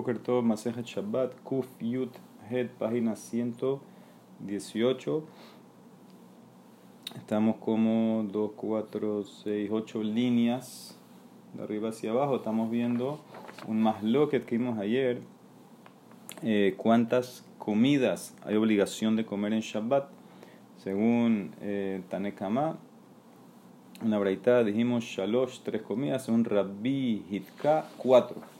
Boker 0.00 0.16
Shabbat, 0.82 1.34
Kuf 1.44 1.66
Yut 1.78 2.16
Het, 2.48 2.70
página 2.78 3.16
118. 3.16 5.24
Estamos 7.16 7.56
como 7.56 8.24
2, 8.32 8.52
4, 8.56 9.24
6, 9.24 9.70
8 9.70 10.02
líneas 10.02 10.98
de 11.52 11.62
arriba 11.62 11.90
hacia 11.90 12.12
abajo. 12.12 12.36
Estamos 12.36 12.70
viendo 12.70 13.20
un 13.68 13.82
masloquet 13.82 14.46
que 14.46 14.56
vimos 14.56 14.78
ayer. 14.78 15.20
Eh, 16.42 16.72
¿Cuántas 16.78 17.44
comidas 17.58 18.34
hay 18.42 18.56
obligación 18.56 19.16
de 19.16 19.26
comer 19.26 19.52
en 19.52 19.60
Shabbat? 19.60 20.08
Según 20.78 21.50
eh, 21.60 22.00
Tanekama, 22.08 22.78
una 24.02 24.18
braita 24.18 24.64
dijimos 24.64 25.04
shalosh, 25.04 25.58
tres 25.62 25.82
comidas, 25.82 26.30
un 26.30 26.46
rabbi 26.46 27.22
hitka, 27.30 27.84
cuatro. 27.98 28.59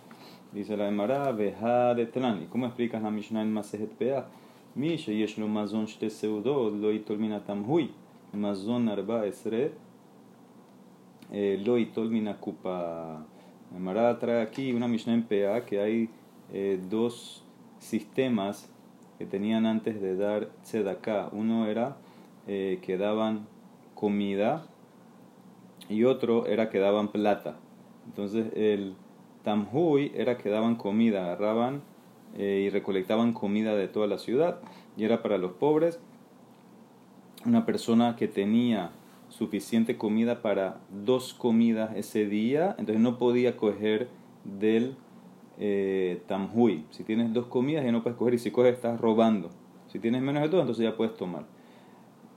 Dice 0.52 0.76
la 0.76 0.88
Emara, 0.88 1.30
veja 1.30 1.94
de 1.94 2.06
tlan. 2.06 2.42
¿Y 2.42 2.46
cómo 2.46 2.66
explicas 2.66 3.00
la 3.02 3.10
Mishnah 3.10 3.42
en 3.42 3.52
Masejet 3.52 3.90
Pea? 3.90 4.26
Mi 4.74 4.96
sheyesh 4.96 5.38
lo 5.38 5.46
mazon 5.46 5.86
shte 5.86 6.10
seudot, 6.10 6.74
lo 6.74 6.90
itol 6.92 7.18
minatam 7.18 7.68
hui. 7.68 7.90
Mazon 8.32 8.88
arba 8.88 9.26
esre, 9.26 9.72
lo 11.30 11.78
itol 11.78 12.10
minakupa. 12.10 13.24
La 13.70 13.76
Emara 13.76 14.18
trae 14.18 14.42
aquí 14.42 14.72
una 14.72 14.88
Mishnah 14.88 15.14
en 15.14 15.22
Pea 15.22 15.64
que 15.64 15.80
hay 15.80 16.08
eh, 16.52 16.80
dos 16.90 17.44
sistemas 17.78 18.68
que 19.18 19.26
tenían 19.26 19.66
antes 19.66 20.00
de 20.00 20.16
dar 20.16 20.48
tzedakah. 20.64 21.28
Uno 21.30 21.66
era 21.66 21.96
eh, 22.48 22.80
que 22.82 22.96
daban 22.96 23.46
comida 23.94 24.66
y 25.88 26.02
otro 26.02 26.46
era 26.46 26.70
que 26.70 26.80
daban 26.80 27.08
plata. 27.08 27.54
Entonces 28.06 28.52
el 28.56 28.94
tamhui 29.42 30.12
era 30.14 30.38
que 30.38 30.48
daban 30.48 30.76
comida, 30.76 31.24
agarraban 31.24 31.82
eh, 32.36 32.64
y 32.66 32.70
recolectaban 32.70 33.32
comida 33.32 33.74
de 33.74 33.88
toda 33.88 34.06
la 34.06 34.18
ciudad 34.18 34.60
y 34.96 35.04
era 35.04 35.22
para 35.22 35.38
los 35.38 35.52
pobres. 35.52 36.00
Una 37.44 37.64
persona 37.64 38.16
que 38.16 38.28
tenía 38.28 38.90
suficiente 39.28 39.96
comida 39.96 40.42
para 40.42 40.80
dos 41.04 41.32
comidas 41.32 41.96
ese 41.96 42.26
día, 42.26 42.74
entonces 42.78 43.00
no 43.00 43.18
podía 43.18 43.56
coger 43.56 44.08
del 44.44 44.96
eh, 45.58 46.22
tamhui. 46.26 46.84
Si 46.90 47.04
tienes 47.04 47.32
dos 47.32 47.46
comidas 47.46 47.84
ya 47.84 47.92
no 47.92 48.02
puedes 48.02 48.18
coger 48.18 48.34
y 48.34 48.38
si 48.38 48.50
coges 48.50 48.74
estás 48.74 49.00
robando. 49.00 49.50
Si 49.88 49.98
tienes 49.98 50.22
menos 50.22 50.42
de 50.42 50.48
dos, 50.48 50.60
entonces 50.60 50.84
ya 50.84 50.96
puedes 50.96 51.16
tomar. 51.16 51.44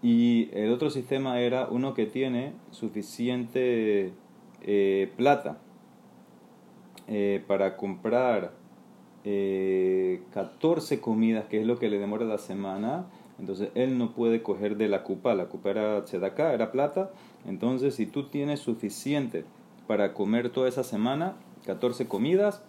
Y 0.01 0.49
el 0.53 0.71
otro 0.71 0.89
sistema 0.89 1.39
era 1.39 1.67
uno 1.67 1.93
que 1.93 2.05
tiene 2.05 2.53
suficiente 2.71 4.11
eh, 4.61 5.11
plata 5.15 5.59
eh, 7.07 7.43
para 7.47 7.77
comprar 7.77 8.51
eh, 9.25 10.21
14 10.33 10.99
comidas, 10.99 11.45
que 11.45 11.61
es 11.61 11.67
lo 11.67 11.79
que 11.79 11.89
le 11.89 11.99
demora 11.99 12.25
la 12.25 12.37
semana. 12.37 13.05
Entonces 13.39 13.69
él 13.75 13.97
no 13.97 14.11
puede 14.13 14.41
coger 14.41 14.77
de 14.77 14.87
la 14.87 15.03
cupa, 15.03 15.33
la 15.33 15.45
cupa 15.45 15.71
era 15.71 15.97
acá 15.97 16.53
era 16.53 16.71
plata. 16.71 17.11
Entonces 17.47 17.95
si 17.95 18.05
tú 18.05 18.23
tienes 18.29 18.59
suficiente 18.59 19.45
para 19.87 20.13
comer 20.13 20.49
toda 20.49 20.69
esa 20.69 20.83
semana, 20.83 21.35
14 21.65 22.07
comidas, 22.07 22.63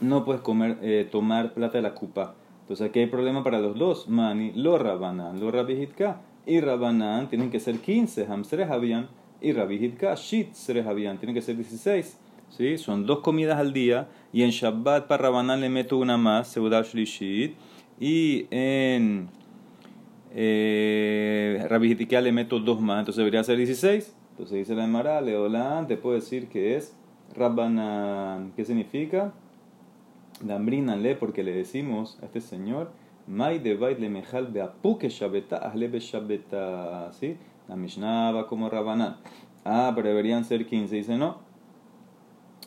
no 0.00 0.24
puedes 0.24 0.42
comer, 0.42 0.78
eh, 0.82 1.08
tomar 1.10 1.52
plata 1.52 1.78
de 1.78 1.82
la 1.82 1.94
cupa. 1.94 2.34
Entonces 2.62 2.88
aquí 2.88 3.00
hay 3.00 3.06
problema 3.06 3.44
para 3.44 3.60
los 3.60 3.78
dos. 3.78 4.08
Mani, 4.08 4.52
lo 4.54 4.78
Rabanan, 4.78 5.40
lo 5.40 5.50
Rabihitka 5.50 6.20
y 6.46 6.60
Rabanan 6.60 7.28
tienen 7.28 7.50
que 7.50 7.60
ser 7.60 7.78
15. 7.78 8.26
Hamsre 8.26 8.64
habían 8.64 9.08
y 9.40 9.52
Rabihitka, 9.52 10.14
Shit 10.14 10.54
habían 10.86 11.18
tienen 11.18 11.34
que 11.34 11.42
ser 11.42 11.56
16. 11.56 12.18
¿Sí? 12.56 12.78
Son 12.78 13.04
dos 13.04 13.18
comidas 13.20 13.58
al 13.58 13.72
día 13.72 14.08
y 14.32 14.42
en 14.42 14.50
Shabbat 14.50 15.08
para 15.08 15.24
Rabanan 15.24 15.60
le 15.60 15.68
meto 15.68 15.98
una 15.98 16.16
más, 16.16 16.48
Seudah 16.48 16.82
Shlishit. 16.82 17.56
Y 17.98 18.46
en 18.50 19.28
eh, 20.34 21.66
le 21.68 22.32
meto 22.32 22.60
dos 22.60 22.80
más, 22.80 23.00
entonces 23.00 23.18
debería 23.18 23.42
ser 23.42 23.56
16. 23.56 24.16
Entonces 24.30 24.58
dice 24.58 24.74
la 24.74 24.84
Emara, 24.84 25.20
Leolán, 25.20 25.86
te 25.86 25.96
puedo 25.96 26.14
decir 26.14 26.48
que 26.48 26.76
es 26.76 26.96
Rabbanan. 27.34 28.52
¿Qué 28.54 28.64
significa? 28.64 29.32
le 30.42 31.14
porque 31.16 31.42
le 31.42 31.52
decimos 31.52 32.18
a 32.22 32.26
este 32.26 32.40
señor, 32.40 32.90
Mai 33.26 33.58
de 33.58 33.74
le 33.98 34.10
mejal 34.10 34.52
de 34.52 34.60
apuke 34.60 35.08
shabeta, 35.08 35.56
ahlebe 35.56 35.98
shabeta. 35.98 37.10
¿Sí? 37.12 37.36
La 37.68 37.76
Mishnah 37.76 38.32
va 38.32 38.46
como 38.46 38.68
Rabanán. 38.68 39.16
Ah, 39.64 39.92
pero 39.94 40.08
deberían 40.08 40.44
ser 40.44 40.66
15. 40.66 40.94
Dice, 40.94 41.16
no. 41.16 41.38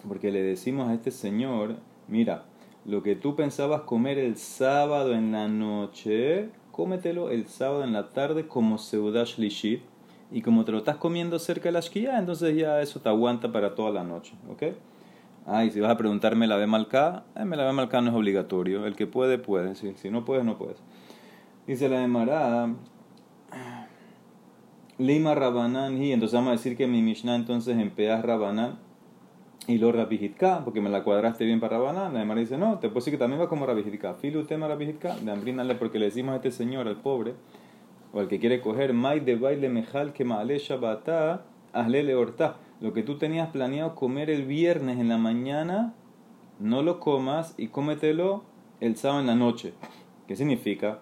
Porque 0.07 0.31
le 0.31 0.41
decimos 0.41 0.89
a 0.89 0.93
este 0.93 1.11
señor, 1.11 1.75
mira, 2.07 2.45
lo 2.85 3.03
que 3.03 3.15
tú 3.15 3.35
pensabas 3.35 3.81
comer 3.81 4.17
el 4.17 4.37
sábado 4.37 5.13
en 5.13 5.31
la 5.31 5.47
noche, 5.47 6.49
cómetelo 6.71 7.29
el 7.29 7.47
sábado 7.47 7.83
en 7.83 7.93
la 7.93 8.09
tarde 8.09 8.47
como 8.47 8.77
seudash 8.77 9.37
lishit. 9.37 9.81
Y 10.31 10.41
como 10.41 10.65
te 10.65 10.71
lo 10.71 10.79
estás 10.79 10.97
comiendo 10.97 11.39
cerca 11.39 11.69
de 11.69 11.73
la 11.73 11.79
shkia, 11.79 12.19
entonces 12.19 12.55
ya 12.55 12.81
eso 12.81 12.99
te 12.99 13.09
aguanta 13.09 13.51
para 13.51 13.75
toda 13.75 13.91
la 13.91 14.03
noche. 14.03 14.33
¿Ok? 14.51 14.63
Ay, 15.45 15.71
si 15.71 15.79
vas 15.79 15.91
a 15.91 15.97
preguntarme 15.97 16.47
la 16.47 16.57
B 16.57 16.67
malca, 16.67 17.23
eh, 17.35 17.45
me 17.45 17.55
la 17.55 17.65
B 17.65 17.71
malca 17.71 18.01
no 18.01 18.09
es 18.09 18.15
obligatorio. 18.15 18.85
El 18.85 18.95
que 18.95 19.07
puede, 19.07 19.37
puede. 19.37 19.75
Si, 19.75 20.09
no 20.09 20.25
puedes, 20.25 20.43
no 20.43 20.57
puedes. 20.57 20.77
Dice 21.65 21.87
la 21.87 21.99
de 21.99 22.07
Mará, 22.07 22.69
Lima 24.97 25.35
Rabanán 25.35 26.01
y 26.01 26.11
entonces 26.11 26.35
vamos 26.35 26.49
a 26.49 26.51
decir 26.53 26.75
que 26.75 26.87
mi 26.87 27.01
Mishnah 27.01 27.35
entonces 27.35 27.77
empeas 27.77 28.23
Rabanán 28.25 28.79
y 29.67 29.77
lo 29.77 29.91
Rabihitka, 29.91 30.63
porque 30.63 30.79
me 30.79 30.89
la 30.89 31.03
cuadraste 31.03 31.43
bien 31.45 31.59
para 31.59 31.77
Rabanán. 31.77 32.13
La 32.13 32.19
de 32.19 32.25
Mará 32.25 32.39
dice, 32.39 32.57
no, 32.57 32.79
te 32.79 32.87
puedo 32.87 33.01
decir 33.01 33.13
que 33.13 33.17
también 33.17 33.41
va 33.41 33.49
como 33.49 33.65
Rabihitka. 33.65 34.13
Filu 34.15 34.45
tema 34.45 34.67
Rabihitka, 34.67 35.17
de 35.17 35.29
Ambrínale, 35.29 35.75
porque 35.75 35.99
le 35.99 36.05
decimos 36.05 36.33
a 36.33 36.35
este 36.37 36.51
señor, 36.51 36.87
al 36.87 36.95
pobre, 36.95 37.33
o 38.13 38.21
al 38.21 38.29
que 38.29 38.39
quiere 38.39 38.61
coger, 38.61 38.93
Mai 38.93 39.19
de 39.19 39.35
baile 39.35 39.67
mejal 39.67 40.13
que 40.13 40.23
maale 40.23 40.57
shabata, 40.57 41.43
le 41.87 42.15
horta 42.15 42.55
lo 42.79 42.93
que 42.93 43.03
tú 43.03 43.17
tenías 43.17 43.49
planeado 43.49 43.93
comer 43.93 44.29
el 44.29 44.45
viernes 44.45 44.99
en 44.99 45.09
la 45.09 45.17
mañana, 45.17 45.93
no 46.59 46.81
lo 46.81 46.99
comas 46.99 47.53
y 47.57 47.67
cómetelo 47.67 48.43
el 48.79 48.95
sábado 48.95 49.21
en 49.21 49.27
la 49.27 49.35
noche. 49.35 49.73
¿Qué 50.27 50.35
significa? 50.35 50.99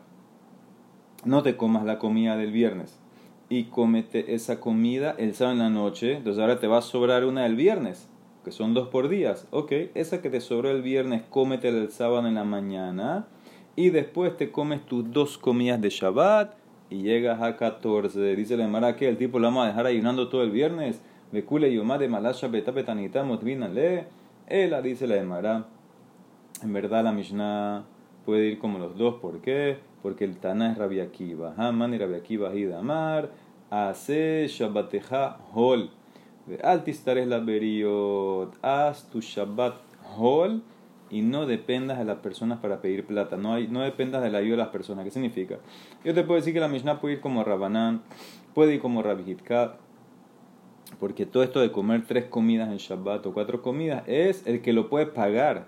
No 1.24 1.44
te 1.44 1.56
comas 1.56 1.86
la 1.86 2.00
comida 2.00 2.36
del 2.36 2.52
viernes 2.52 3.00
y 3.50 3.66
cómete 3.66 4.34
esa 4.34 4.60
comida 4.60 5.16
el 5.18 5.36
sábado 5.36 5.54
en 5.54 5.60
la 5.60 5.70
noche. 5.70 6.18
Entonces 6.18 6.42
ahora 6.42 6.60
te 6.60 6.68
va 6.68 6.80
a 6.80 6.82
sobrar 6.82 7.26
una 7.26 7.44
del 7.44 7.56
viernes, 7.56 8.10
que 8.46 8.52
son 8.52 8.74
dos 8.74 8.88
por 8.88 9.10
días. 9.10 9.48
Ok, 9.52 9.72
esa 9.96 10.22
que 10.22 10.30
te 10.30 10.40
sobró 10.40 10.70
el 10.70 10.84
viernes, 10.84 11.24
cómetela 11.30 11.80
el 11.80 11.92
sábado 11.92 12.28
en 12.28 12.36
la 12.36 12.46
mañana 12.46 13.28
y 13.76 13.90
después 13.90 14.38
te 14.38 14.52
comes 14.52 14.86
tus 14.86 15.12
dos 15.12 15.38
comidas 15.38 15.82
de 15.82 15.90
Shabbat 15.90 16.54
y 16.90 17.02
llegas 17.02 17.42
a 17.42 17.58
14. 17.58 18.36
Dice 18.36 18.56
la 18.56 18.68
Mara 18.68 18.96
que 18.96 19.10
el 19.10 19.18
tipo 19.18 19.40
lo 19.40 19.48
vamos 19.48 19.66
a 19.66 19.70
dejar 19.70 19.88
ayunando 19.88 20.30
todo 20.30 20.44
el 20.44 20.52
viernes. 20.52 21.02
Bekule 21.32 21.70
de 21.70 22.08
Malasha 22.08 22.48
Betapetanita 22.48 23.24
le. 23.74 24.06
Ella 24.48 24.82
dice 24.82 25.08
la 25.08 25.18
Emara. 25.18 25.66
En 26.62 26.72
verdad 26.72 27.04
la 27.04 27.12
Mishnah 27.12 27.84
puede 28.26 28.46
ir 28.46 28.60
como 28.60 28.78
los 28.78 28.96
dos. 28.96 29.16
¿Por 29.16 29.42
qué? 29.42 29.78
Porque 30.04 30.24
el 30.24 30.38
Tana 30.38 30.72
es 30.72 30.78
Rabbi 30.78 31.00
Akiva. 31.00 31.56
Haman 31.58 31.96
y 31.96 31.98
Rabbi 31.98 32.14
Akiva 32.14 32.54
Hidamar. 32.54 33.32
Hace 33.72 34.46
Shabbateja 34.48 35.40
Hol. 35.54 35.90
Altistares 36.64 37.28
la 37.28 37.40
Beriot. 37.40 38.58
Haz 38.62 39.10
tu 39.10 39.20
Shabbat 39.20 39.76
Hol 40.16 40.62
y 41.10 41.22
no 41.22 41.46
dependas 41.46 41.98
de 41.98 42.06
las 42.06 42.18
personas 42.18 42.60
para 42.60 42.82
pedir 42.82 43.06
plata. 43.06 43.36
No, 43.36 43.54
hay, 43.54 43.68
no 43.68 43.82
dependas 43.82 44.22
de 44.22 44.30
la 44.30 44.42
de 44.42 44.56
las 44.56 44.70
personas. 44.70 45.06
¿Qué 45.06 45.12
significa? 45.12 45.58
Yo 46.04 46.14
te 46.14 46.24
puedo 46.24 46.40
decir 46.40 46.54
que 46.54 46.60
la 46.60 46.68
Mishnah 46.68 47.00
puede 47.00 47.16
ir 47.16 47.22
como 47.22 47.44
Rabanán, 47.44 48.04
puede 48.54 48.76
ir 48.76 48.82
como 48.82 49.02
Rabbi 49.02 49.32
Hitka, 49.32 49.78
porque 51.00 51.26
todo 51.26 51.44
esto 51.44 51.60
de 51.62 51.72
comer 51.72 52.06
tres 52.08 52.26
comidas 52.26 52.70
en 52.70 52.78
Shabbat 52.78 53.26
o 53.26 53.34
cuatro 53.34 53.62
comidas 53.62 54.04
es 54.08 54.46
el 54.46 54.62
que 54.62 54.74
lo 54.74 54.90
puede 54.90 55.08
pagar. 55.08 55.68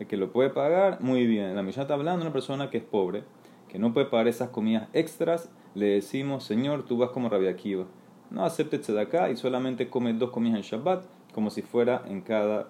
El 0.00 0.06
que 0.06 0.16
lo 0.16 0.32
puede 0.32 0.50
pagar, 0.50 1.00
muy 1.00 1.26
bien. 1.26 1.54
La 1.54 1.62
Mishnah 1.62 1.82
está 1.82 1.94
hablando 1.94 2.20
de 2.20 2.26
una 2.26 2.32
persona 2.32 2.70
que 2.70 2.78
es 2.78 2.84
pobre, 2.84 3.24
que 3.68 3.78
no 3.78 3.92
puede 3.92 4.06
pagar 4.06 4.26
esas 4.28 4.50
comidas 4.50 4.88
extras. 4.92 5.50
Le 5.74 5.86
decimos, 5.86 6.44
Señor, 6.44 6.84
tú 6.84 6.98
vas 6.98 7.10
como 7.10 7.28
Rabbi 7.28 7.46
Akiva. 7.46 7.86
No 8.30 8.44
aceptes 8.44 8.86
de 8.86 9.00
acá 9.00 9.30
y 9.30 9.36
solamente 9.36 9.88
come 9.88 10.12
dos 10.12 10.30
comidas 10.30 10.58
en 10.58 10.62
Shabbat, 10.62 11.04
como 11.32 11.50
si 11.50 11.62
fuera 11.62 12.02
en 12.06 12.20
cada 12.20 12.68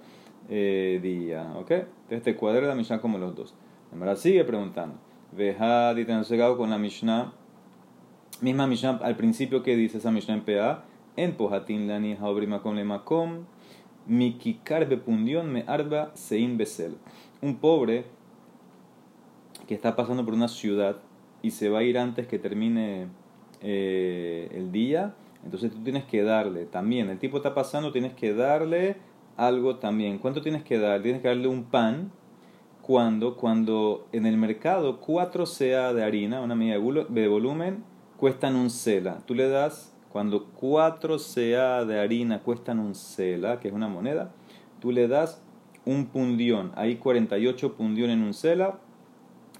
eh, 0.48 1.00
día. 1.02 1.52
¿Ok? 1.56 1.70
Entonces 1.70 2.22
te 2.22 2.36
cuadra 2.36 2.66
la 2.66 2.74
Mishnah 2.74 3.00
como 3.00 3.18
los 3.18 3.34
dos. 3.34 3.54
Ahora 3.92 4.16
sigue 4.16 4.44
preguntando. 4.44 4.96
Vejad 5.32 5.96
y 5.96 6.06
con 6.56 6.70
la 6.70 6.78
Mishnah. 6.78 7.32
Misma 8.40 8.66
Mishnah 8.66 9.00
al 9.02 9.16
principio 9.16 9.62
que 9.62 9.76
dice 9.76 9.98
esa 9.98 10.10
Mishnah 10.10 10.34
en 10.34 10.44
PA 10.44 10.84
en 11.18 11.32
pohatin 11.32 11.88
lani 11.88 12.14
haobrimakom 12.14 12.76
le 12.76 12.84
makom, 12.84 13.44
mikikar 14.06 14.88
bepundion 14.88 15.52
me 15.52 15.64
arba 15.66 16.12
sein 16.14 16.56
besel. 16.56 16.96
Un 17.42 17.56
pobre 17.56 18.04
que 19.66 19.74
está 19.74 19.96
pasando 19.96 20.24
por 20.24 20.34
una 20.34 20.46
ciudad 20.46 20.98
y 21.42 21.50
se 21.50 21.68
va 21.68 21.80
a 21.80 21.82
ir 21.82 21.98
antes 21.98 22.28
que 22.28 22.38
termine 22.38 23.08
eh, 23.60 24.48
el 24.52 24.70
día, 24.70 25.14
entonces 25.44 25.70
tú 25.72 25.82
tienes 25.82 26.04
que 26.04 26.22
darle 26.22 26.66
también. 26.66 27.10
El 27.10 27.18
tipo 27.18 27.38
está 27.38 27.54
pasando, 27.54 27.92
tienes 27.92 28.14
que 28.14 28.34
darle 28.34 28.96
algo 29.36 29.76
también. 29.76 30.18
¿Cuánto 30.18 30.42
tienes 30.42 30.64
que 30.64 30.78
dar? 30.78 31.02
Tienes 31.02 31.22
que 31.22 31.28
darle 31.28 31.48
un 31.48 31.64
pan 31.64 32.10
cuando, 32.82 33.36
cuando 33.36 34.08
en 34.12 34.26
el 34.26 34.36
mercado 34.36 35.00
4 35.00 35.44
CA 35.46 35.92
de 35.92 36.02
harina, 36.02 36.40
una 36.40 36.54
medida 36.54 36.78
de 37.08 37.28
volumen, 37.28 37.84
cuestan 38.16 38.56
un 38.56 38.70
cela. 38.70 39.18
Tú 39.26 39.34
le 39.34 39.48
das, 39.48 39.94
cuando 40.10 40.46
4 40.54 41.16
CA 41.18 41.84
de 41.84 42.00
harina 42.00 42.42
cuestan 42.42 42.80
un 42.80 42.94
cela, 42.94 43.60
que 43.60 43.68
es 43.68 43.74
una 43.74 43.88
moneda, 43.88 44.32
tú 44.80 44.90
le 44.90 45.06
das 45.06 45.42
un 45.84 46.06
pundión. 46.06 46.72
Hay 46.76 46.96
48 46.96 47.74
pundión 47.74 48.10
en 48.10 48.22
un 48.22 48.34
cela. 48.34 48.78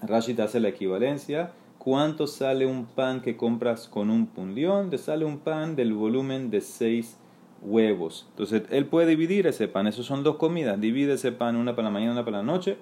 Rashi 0.01 0.33
te 0.33 0.41
hace 0.41 0.59
la 0.59 0.69
equivalencia. 0.69 1.53
¿Cuánto 1.89 2.27
sale 2.27 2.67
un 2.67 2.85
pan 2.85 3.19
que 3.19 3.35
compras 3.35 3.87
con 3.87 4.11
un 4.11 4.27
pundión? 4.27 4.91
Te 4.91 4.99
sale 4.99 5.25
un 5.25 5.39
pan 5.39 5.75
del 5.75 5.91
volumen 5.91 6.51
de 6.51 6.61
6 6.61 7.17
huevos. 7.63 8.27
Entonces, 8.29 8.61
él 8.69 8.85
puede 8.85 9.07
dividir 9.07 9.47
ese 9.47 9.67
pan. 9.67 9.87
Esos 9.87 10.05
son 10.05 10.23
dos 10.23 10.35
comidas. 10.35 10.79
Divide 10.79 11.13
ese 11.13 11.31
pan, 11.31 11.55
una 11.55 11.75
para 11.75 11.87
la 11.87 11.89
mañana, 11.89 12.11
una 12.11 12.23
para 12.23 12.37
la 12.37 12.43
noche. 12.43 12.77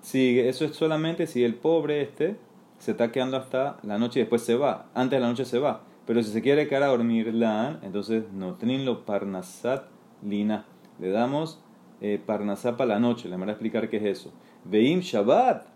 Sigue. 0.00 0.48
Eso 0.48 0.64
es 0.64 0.74
solamente 0.74 1.28
si 1.28 1.44
el 1.44 1.54
pobre 1.54 2.02
este 2.02 2.38
se 2.78 2.90
está 2.90 3.12
quedando 3.12 3.36
hasta 3.36 3.78
la 3.84 3.98
noche 3.98 4.18
y 4.18 4.22
después 4.22 4.42
se 4.42 4.56
va. 4.56 4.86
Antes 4.94 5.18
de 5.18 5.20
la 5.20 5.28
noche 5.28 5.44
se 5.44 5.60
va. 5.60 5.84
Pero 6.04 6.20
si 6.20 6.32
se 6.32 6.42
quiere 6.42 6.66
quedar 6.66 6.82
a 6.82 6.86
dormir, 6.88 7.32
la, 7.32 7.78
entonces 7.84 8.24
no. 8.32 8.58
lo 8.60 9.04
parnasat 9.04 9.84
lina. 10.26 10.64
Le 10.98 11.10
damos 11.10 11.60
eh, 12.00 12.20
parnasat 12.26 12.76
para 12.76 12.94
la 12.94 12.98
noche. 12.98 13.28
Le 13.28 13.36
voy 13.36 13.48
a 13.48 13.52
explicar 13.52 13.88
qué 13.88 13.98
es 13.98 14.18
eso. 14.18 14.32
Veim 14.64 15.02
Shabbat. 15.02 15.68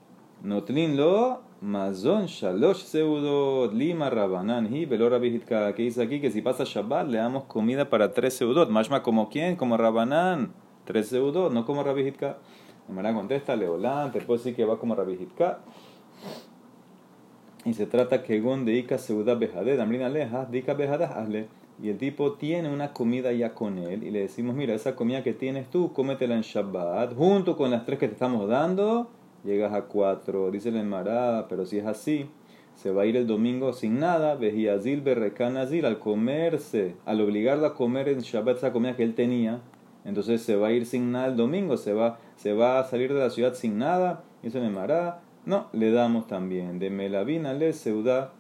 lo 0.43 0.65
mazon 1.61 2.27
shalosh 2.27 2.85
seudot 2.85 3.73
lima 3.73 4.11
rabanan 4.11 4.67
hi 4.67 4.87
que 4.87 5.83
dice 5.83 6.03
aquí 6.03 6.21
que 6.21 6.31
si 6.31 6.43
pasa 6.43 6.65
Shabbat 6.65 7.09
le 7.09 7.19
damos 7.19 7.45
comida 7.45 7.89
para 7.89 8.13
tres 8.13 8.35
seudot. 8.35 8.69
Mashma 8.71 9.03
como 9.03 9.29
quién? 9.29 9.57
Como 9.57 9.77
rabanan. 9.77 10.53
Tres 10.85 11.09
seudot, 11.09 11.53
no 11.53 11.65
como 11.65 11.83
rabihitka. 11.83 12.39
Mara 12.89 13.15
contesta, 13.15 13.57
Leolán, 13.57 14.13
te 14.13 14.21
puedo 14.21 14.37
decir 14.37 14.55
que 14.55 14.65
va 14.65 14.79
como 14.79 14.95
rabihitka. 14.95 15.61
Y 17.65 17.73
se 17.73 17.87
trata 17.87 18.23
que 18.23 18.41
gon 18.41 18.67
de 18.67 18.75
Ika 18.75 18.99
Seuda 18.99 19.35
Bejadeh, 19.35 19.77
Damrina 19.77 20.11
Leja, 20.11 20.45
de 20.45 20.59
Ika 20.59 20.73
hazle. 20.73 21.49
Y 21.83 21.89
el 21.89 21.97
tipo 21.97 22.35
tiene 22.35 22.71
una 22.71 22.93
comida 22.93 23.33
ya 23.33 23.55
con 23.55 23.79
él. 23.79 24.05
Y 24.05 24.11
le 24.11 24.21
decimos, 24.21 24.55
mira, 24.55 24.75
esa 24.75 24.95
comida 24.95 25.23
que 25.23 25.33
tienes 25.33 25.71
tú, 25.71 25.93
cómetela 25.93 26.35
en 26.35 26.43
Shabbat. 26.43 27.15
Junto 27.15 27.57
con 27.57 27.71
las 27.71 27.87
tres 27.87 27.99
que 27.99 28.07
te 28.07 28.13
estamos 28.13 28.49
dando, 28.49 29.09
llegas 29.45 29.73
a 29.73 29.83
cuatro. 29.83 30.51
Dice 30.51 30.71
el 30.71 30.85
Mará, 30.85 31.47
pero 31.49 31.67
si 31.67 31.79
es 31.79 31.87
así, 31.87 32.27
se 32.75 32.91
va 32.91 33.03
a 33.03 33.07
ir 33.07 33.17
el 33.17 33.27
domingo 33.27 33.73
sin 33.73 34.01
nada. 34.01 34.35
Vejiazil 34.35 35.01
Berrekanazil, 35.03 35.85
al 35.85 35.99
comerse, 35.99 36.97
al 37.05 37.21
obligarlo 37.21 37.67
a 37.67 37.75
comer 37.75 38.09
en 38.09 38.21
Shabbat 38.21 38.59
esa 38.59 38.73
comida 38.73 38.97
que 38.97 39.05
él 39.05 39.15
tenía. 39.15 39.61
Entonces 40.05 40.43
se 40.43 40.57
va 40.57 40.69
a 40.69 40.73
ir 40.73 40.87
sin 40.87 41.13
nada 41.13 41.29
el 41.29 41.37
domingo, 41.37 41.77
se 41.77 41.95
va, 41.95 42.19
se 42.37 42.53
va 42.53 42.79
a 42.79 42.85
salir 42.85 43.13
de 43.15 43.21
la 43.21 43.31
ciudad 43.31 43.55
sin 43.55 43.79
nada. 43.79 44.25
Dice 44.43 44.59
el 44.59 44.71
Mará 44.71 45.21
no, 45.47 45.67
le 45.73 45.91
damos 45.91 46.27
también 46.27 46.79
de 46.79 46.89
Melavina 46.89 47.53
le 47.53 47.75
Seudá 47.75 48.33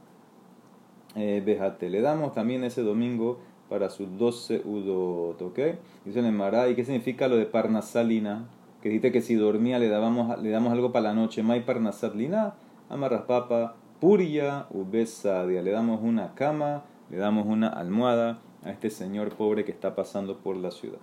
eh, 1.16 1.42
Bejate. 1.44 1.90
Le 1.90 2.00
damos 2.00 2.32
también 2.32 2.64
ese 2.64 2.82
domingo 2.82 3.40
para 3.68 3.90
sus 3.90 4.16
12 4.16 4.62
udot, 4.64 5.40
¿ok? 5.42 5.58
Dice 6.04 6.20
el 6.20 6.32
Mará, 6.32 6.68
¿y 6.68 6.74
qué 6.74 6.84
significa 6.84 7.28
lo 7.28 7.36
de 7.36 7.44
Parnasalina? 7.44 8.46
Que 8.84 8.88
dice 8.88 9.10
que 9.10 9.20
si 9.20 9.34
dormía 9.34 9.80
le, 9.80 9.88
dábamos, 9.88 10.40
le 10.40 10.50
damos 10.50 10.72
algo 10.72 10.92
para 10.92 11.08
la 11.08 11.14
noche. 11.14 11.42
May 11.42 11.64
Parnasalina, 11.64 12.54
amarras 12.88 13.22
papa, 13.22 13.74
puria, 14.00 14.66
ubesadia. 14.70 15.60
Le 15.62 15.72
damos 15.72 16.00
una 16.00 16.34
cama, 16.34 16.84
le 17.10 17.16
damos 17.16 17.46
una 17.46 17.68
almohada 17.68 18.38
a 18.62 18.70
este 18.70 18.90
señor 18.90 19.30
pobre 19.30 19.64
que 19.64 19.72
está 19.72 19.96
pasando 19.96 20.38
por 20.38 20.56
la 20.56 20.70
ciudad. 20.70 21.00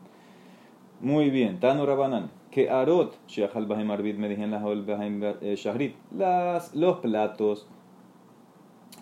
Muy 1.01 1.29
bien, 1.29 1.59
Tano 1.59 1.85
Rabanan 1.85 2.29
que 2.51 2.69
arot 2.69 3.17
me 4.17 4.29
dijeron 4.29 4.51
las 4.51 5.41
shahrit 5.41 5.95
los 6.73 6.99
platos 6.99 7.67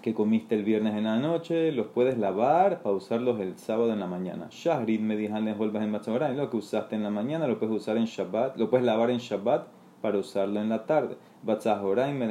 que 0.02 0.14
comiste 0.14 0.56
el 0.56 0.64
viernes 0.64 0.96
en 0.96 1.06
la 1.06 1.18
noche 1.18 1.72
los 1.72 1.88
puedes 1.88 2.18
lavar 2.18 2.82
para 2.82 2.96
usarlos 2.96 3.40
el 3.40 3.58
sábado 3.58 3.94
en 3.94 4.00
la 4.00 4.08
mañana 4.08 4.48
shahrit 4.50 5.02
me 5.02 5.18
dijeron 5.18 5.48
en 5.48 6.38
lo 6.38 6.50
que 6.50 6.58
usaste 6.58 6.96
en 6.96 7.04
la 7.04 7.10
mañana 7.10 7.48
lo 7.48 7.60
puedes 7.60 7.76
usar 7.76 7.98
en 7.98 8.06
Shabbat 8.06 8.58
lo 8.58 8.70
puedes 8.70 8.86
lavar 8.86 9.10
en 9.12 9.18
Shabbat 9.18 9.68
para 10.02 10.18
usarlo 10.18 10.62
en 10.62 10.70
la 10.70 10.86
tarde. 10.86 11.18
Me 11.44 12.28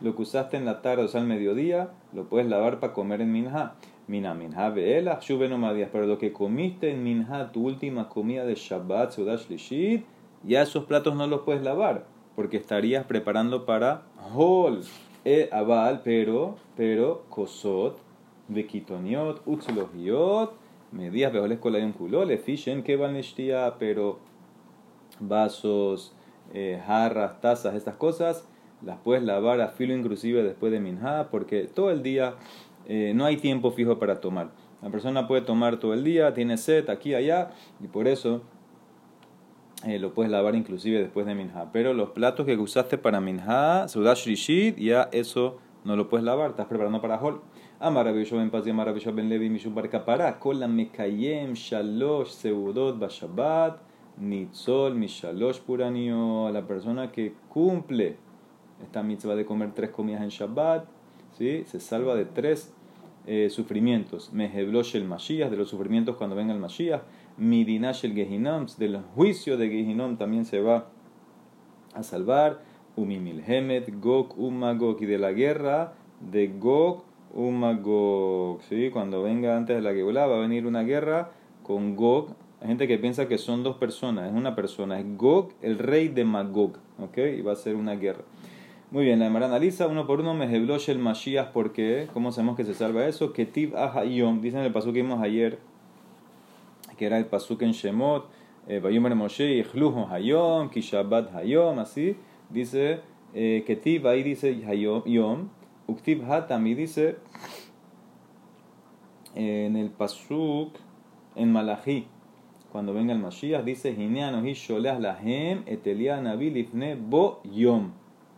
lo 0.00 0.16
que 0.16 0.22
usaste 0.22 0.56
en 0.56 0.64
la 0.64 0.82
tarde 0.82 1.04
o 1.04 1.08
sea 1.08 1.20
al 1.20 1.26
mediodía 1.26 1.90
lo 2.12 2.28
puedes 2.28 2.48
lavar 2.48 2.80
para 2.80 2.92
comer 2.92 3.20
en 3.20 3.32
minha. 3.32 3.74
Mina 4.06 4.34
minha 4.34 4.68
veela, 4.68 5.18
no 5.48 5.74
Pero 5.92 6.06
lo 6.06 6.18
que 6.18 6.32
comiste 6.32 6.90
en 6.90 7.02
minha, 7.02 7.50
tu 7.52 7.66
última 7.66 8.08
comida 8.08 8.44
de 8.44 8.54
Shabbat, 8.54 9.12
Seudash 9.12 9.48
Lishit, 9.48 10.04
ya 10.42 10.60
esos 10.60 10.84
platos 10.84 11.14
no 11.14 11.26
los 11.26 11.40
puedes 11.40 11.62
lavar, 11.62 12.04
porque 12.36 12.58
estarías 12.58 13.06
preparando 13.06 13.64
para 13.64 14.02
Hol, 14.34 14.82
e 15.24 15.48
Abal, 15.52 16.02
pero, 16.04 16.56
pero, 16.76 17.24
Kosot, 17.30 17.98
Bekitoniot, 18.48 19.42
Utzlohiot, 19.46 20.52
medias 20.92 21.32
veoles 21.32 21.58
un 21.62 21.92
culo, 21.92 22.24
le 22.24 22.38
fishen, 22.38 22.82
que 22.82 22.96
van 22.96 23.18
pero 23.78 24.18
vasos, 25.20 26.14
eh, 26.52 26.80
jarras, 26.86 27.40
tazas, 27.40 27.74
estas 27.74 27.96
cosas, 27.96 28.46
las 28.82 28.98
puedes 28.98 29.22
lavar 29.22 29.60
a 29.60 29.68
filo 29.68 29.94
inclusive 29.94 30.42
después 30.42 30.70
de 30.72 30.80
minha, 30.80 31.28
porque 31.30 31.64
todo 31.64 31.90
el 31.90 32.02
día 32.02 32.34
eh, 32.86 33.12
no 33.14 33.24
hay 33.24 33.36
tiempo 33.36 33.70
fijo 33.70 33.98
para 33.98 34.20
tomar. 34.20 34.50
La 34.82 34.90
persona 34.90 35.26
puede 35.26 35.40
tomar 35.42 35.78
todo 35.78 35.94
el 35.94 36.04
día, 36.04 36.34
tiene 36.34 36.58
sed 36.58 36.90
aquí, 36.90 37.14
allá, 37.14 37.50
y 37.82 37.86
por 37.86 38.06
eso 38.06 38.42
eh, 39.84 39.98
lo 39.98 40.14
puedes 40.14 40.30
lavar 40.30 40.54
inclusive 40.54 40.98
después 41.00 41.26
de 41.26 41.34
minha. 41.34 41.70
Pero 41.72 41.94
los 41.94 42.10
platos 42.10 42.46
que 42.46 42.56
usaste 42.56 42.98
para 42.98 43.20
minha, 43.20 43.86
sudash 43.88 44.26
rishit, 44.26 44.76
ya 44.78 45.08
eso 45.12 45.58
no 45.84 45.96
lo 45.96 46.08
puedes 46.08 46.24
lavar, 46.24 46.50
estás 46.50 46.66
preparando 46.66 47.00
para 47.00 47.20
hol. 47.20 47.42
Amarabillo 47.80 48.38
ben 48.38 48.50
paz 48.50 48.66
y 48.66 48.70
amarabillo 48.70 49.12
ben 49.12 49.28
levi 49.28 49.50
mishum 49.50 49.74
barca 49.74 50.04
para 50.04 50.38
kol 50.38 50.60
la 50.60 50.68
mekayem 50.68 51.54
shalosh 51.54 52.30
seudot 52.30 52.98
bashabat 52.98 53.78
nitzol 54.18 54.94
mishalosh 54.94 55.60
puranio. 55.60 56.50
La 56.50 56.62
persona 56.66 57.10
que 57.12 57.34
cumple 57.48 58.16
esta 58.82 59.02
mitzvah 59.02 59.34
de 59.34 59.44
comer 59.44 59.72
tres 59.74 59.90
comidas 59.90 60.22
en 60.22 60.28
Shabbat, 60.28 60.86
¿sí? 61.36 61.64
se 61.66 61.80
salva 61.80 62.14
de 62.14 62.24
tres 62.24 62.72
eh, 63.26 63.48
sufrimientos. 63.50 64.32
Meheblosh 64.32 64.96
el 64.96 65.04
Mashiach, 65.04 65.50
de 65.50 65.56
los 65.56 65.68
sufrimientos 65.68 66.16
cuando 66.16 66.36
venga 66.36 66.52
el 66.52 66.60
Mashiach. 66.60 67.02
Midinash 67.36 68.04
el 68.04 68.14
Gehinam, 68.14 68.66
del 68.78 69.00
juicio 69.14 69.56
de 69.56 69.68
Gehinam 69.68 70.16
también 70.16 70.44
se 70.44 70.60
va 70.60 70.88
a 71.94 72.02
salvar. 72.02 72.60
Umimilhemet, 72.96 74.00
Gog, 74.00 74.38
Umagog, 74.38 75.02
y 75.02 75.06
de 75.06 75.18
la 75.18 75.32
guerra 75.32 75.94
de 76.20 76.46
Gog, 76.46 77.04
Umagog. 77.32 78.62
¿sí? 78.62 78.90
Cuando 78.90 79.22
venga 79.22 79.56
antes 79.56 79.74
de 79.74 79.82
la 79.82 79.92
Geulah 79.92 80.26
va 80.26 80.36
a 80.36 80.40
venir 80.40 80.66
una 80.66 80.82
guerra 80.82 81.32
con 81.64 81.96
Gog. 81.96 82.36
Hay 82.60 82.68
gente 82.68 82.86
que 82.86 82.98
piensa 82.98 83.26
que 83.26 83.36
son 83.36 83.62
dos 83.62 83.76
personas, 83.76 84.30
es 84.30 84.36
una 84.36 84.54
persona. 84.54 85.00
Es 85.00 85.16
Gog, 85.16 85.52
el 85.60 85.78
rey 85.78 86.08
de 86.08 86.24
Magog. 86.24 86.78
¿ok? 87.00 87.18
Y 87.38 87.42
va 87.42 87.52
a 87.52 87.56
ser 87.56 87.74
una 87.76 87.94
guerra. 87.94 88.24
Muy 88.90 89.04
bien, 89.04 89.18
la 89.18 89.26
Emara 89.26 89.46
analiza 89.46 89.88
uno 89.88 90.06
por 90.06 90.20
uno 90.20 90.34
Meheblosh 90.34 90.88
el 90.88 90.98
Mashiach, 90.98 91.50
porque 91.50 92.06
¿cómo 92.12 92.30
sabemos 92.30 92.56
que 92.56 92.64
se 92.64 92.74
salva 92.74 93.06
eso? 93.06 93.32
Ketiv 93.32 93.76
Ahayom, 93.76 94.40
dicen 94.40 94.60
el 94.60 94.72
pasuk 94.72 94.92
que 94.92 95.02
vimos 95.02 95.20
ayer, 95.20 95.58
que 96.96 97.06
era 97.06 97.18
el 97.18 97.26
pasuk 97.26 97.62
en 97.62 97.72
Shemot, 97.72 98.28
Bayomer 98.66 99.12
eh, 99.12 99.14
Moshe, 99.14 99.58
Ichluho 99.58 100.06
Hayom, 100.06 100.70
Kishabat 100.70 101.34
Hayom, 101.34 101.78
así, 101.78 102.16
dice 102.50 103.00
eh, 103.34 103.62
Ketiv, 103.66 104.06
ahí 104.06 104.22
dice 104.22 104.62
Hayom, 104.66 105.02
Yom, 105.04 105.48
Uktiv 105.86 106.24
Hatam, 106.30 106.64
dice 106.64 107.16
en 109.34 109.76
el 109.76 109.90
pasuk 109.90 110.74
en 111.34 111.52
Malachi, 111.52 112.06
cuando 112.74 112.92
venga 112.92 113.12
el 113.12 113.20
Mashiach, 113.20 113.62
dice 113.64 113.90
Hineano 113.90 114.44
Hi 114.44 114.54
Sholeach 114.54 114.98
Lahem, 114.98 115.62
Etelia 115.66 116.20
Nabi 116.20 116.50
Lifne 116.50 116.96
Bo 116.96 117.40
Yom. 117.44 117.92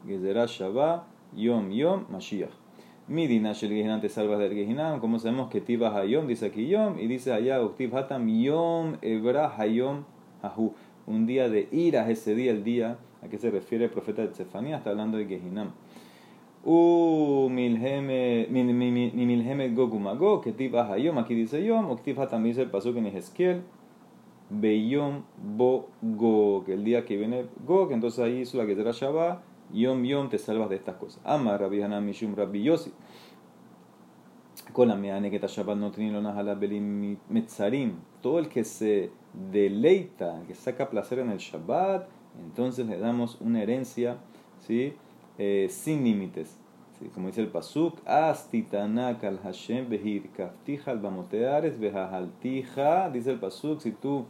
Gezerá 0.07 0.47
Shabbat, 0.47 1.05
Yom 1.35 1.71
Yom, 1.71 2.05
Mashiach. 2.11 2.66
Midina 3.09 3.53
Shel 3.53 3.71
Gehinam 3.71 4.01
te 4.01 4.09
salvas 4.09 4.41
del 4.41 4.53
Gehinam. 4.53 4.99
Como 4.99 5.21
sabemos 5.21 5.49
que 5.49 5.61
Tibas 5.61 5.95
Hayom 5.95 6.27
dice 6.27 6.47
aquí 6.47 6.67
Yom 6.67 6.99
y 6.99 7.07
dice 7.07 7.33
allá 7.33 7.63
Uktiv 7.63 7.95
Hatam 7.95 8.29
Yom 8.29 8.97
Ebra 9.01 9.55
Hayom 9.57 10.03
Ahu. 10.43 10.73
Un 11.07 11.25
día 11.25 11.49
de 11.49 11.69
ira, 11.71 12.11
ese 12.11 12.35
día, 12.35 12.51
el 12.51 12.65
día 12.65 12.99
a 13.23 13.29
que 13.29 13.39
se 13.39 13.53
refiere 13.53 13.85
el 13.85 13.91
profeta 13.91 14.23
de 14.23 14.29
Tsefanía, 14.29 14.79
está 14.79 14.91
hablando 14.91 15.19
de 15.19 15.27
Gehinam. 15.27 15.71
U 16.65 17.49
milheme 17.49 18.49
gogumago, 19.69 20.41
que 20.41 20.51
tibas 20.51 20.91
hayom, 20.91 21.19
aquí 21.19 21.37
dice 21.37 21.65
yom, 21.65 21.89
uktiv 21.89 22.19
hatam 22.19 22.43
dice 22.43 22.63
el 22.63 22.71
pasuk 22.71 22.97
en 22.97 23.07
Ezequiel, 23.07 23.63
beyom 24.51 25.23
bo 25.57 25.87
go, 26.03 26.65
que 26.67 26.73
el 26.73 26.83
día 26.83 27.05
que 27.05 27.17
viene 27.17 27.45
go, 27.65 27.87
que 27.87 27.95
entonces 27.95 28.19
ahí 28.19 28.41
hizo 28.41 28.59
la 28.59 28.67
que 28.67 28.75
será 28.75 28.91
Shabbat, 28.91 29.39
Yom 29.73 30.05
Yom 30.05 30.29
te 30.29 30.39
salvas 30.39 30.71
de 30.71 30.77
estas 30.77 30.97
cosas. 30.97 31.21
Ama 31.25 31.57
Rabbi 31.59 31.83
Hanan 31.83 32.05
Mishum 32.05 32.35
Rabbi 32.35 32.63
Yossi. 32.63 32.93
Todo 38.23 38.39
el 38.39 38.49
que 38.49 38.65
se 38.65 39.11
deleita, 39.53 40.43
que 40.47 40.55
saca 40.55 40.91
placer 40.91 41.19
en 41.21 41.31
el 41.31 41.39
Shabbat, 41.39 42.09
entonces 42.45 42.87
le 42.87 42.99
damos 42.99 43.41
una 43.41 43.63
herencia 43.63 44.19
¿sí? 44.67 44.95
Eh, 45.39 45.69
sin 45.71 46.05
límites. 46.05 46.59
¿sí? 46.99 47.09
Como 47.15 47.29
dice 47.29 47.41
el 47.41 47.49
Pasuk, 47.49 48.01
Astitanak 48.07 49.25
al 49.25 49.39
Hashem 49.39 49.89
behir 49.89 50.31
kaftija 50.31 50.91
al 50.91 50.99
bamoteares 50.99 51.79
bejajaltija. 51.79 53.11
Dice 53.11 53.31
el 53.31 53.39
Pasuk, 53.39 53.81
si 53.81 53.93
tú 53.93 54.27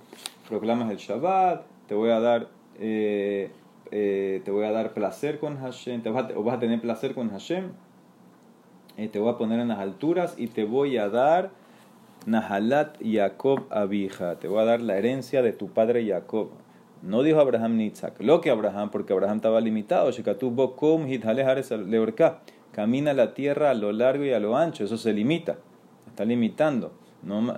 proclamas 0.49 0.91
el 0.91 0.99
Shabbat, 0.99 1.65
te 1.89 1.95
voy 1.95 2.11
a 2.11 2.21
dar. 2.21 2.49
Eh, 2.79 3.51
eh, 3.91 4.43
te 4.45 4.51
voy 4.51 4.65
a 4.65 4.73
dar 4.73 4.93
placer 4.95 5.39
con 5.39 5.59
Hashem, 5.59 6.03
te 6.03 6.11
vas 6.11 6.25
a, 6.25 6.59
tener 6.59 6.81
placer 6.81 7.15
con 7.15 7.31
Hashem, 7.31 7.71
te 8.97 9.19
voy 9.19 9.31
a 9.31 9.37
poner 9.37 9.61
en 9.61 9.69
las 9.69 9.79
alturas 9.79 10.35
y 10.39 10.49
te 10.49 10.65
voy 10.65 10.97
a 10.97 11.09
dar 11.09 11.51
Nahalat 12.27 12.97
Jacob 13.03 13.67
Abija, 13.71 14.37
te 14.37 14.49
voy 14.49 14.61
a 14.61 14.65
dar 14.65 14.81
la 14.81 14.97
herencia 14.97 15.43
de 15.43 15.53
tu 15.53 15.69
padre 15.69 16.07
Jacob. 16.07 16.51
No 17.03 17.23
dijo 17.23 17.39
Abraham 17.39 17.77
ni 17.77 17.93
lo 18.21 18.41
que 18.41 18.51
Abraham, 18.51 18.91
porque 18.91 19.13
Abraham 19.13 19.37
estaba 19.37 19.61
limitado. 19.61 20.11
Camina 22.73 23.13
la 23.13 23.35
tierra 23.35 23.71
a 23.71 23.75
lo 23.75 23.93
largo 23.93 24.25
y 24.25 24.33
a 24.33 24.41
lo 24.41 24.57
ancho, 24.57 24.85
eso 24.85 24.99
se 24.99 25.13
limita, 25.13 25.59
está 26.09 26.25
limitando. 26.25 26.93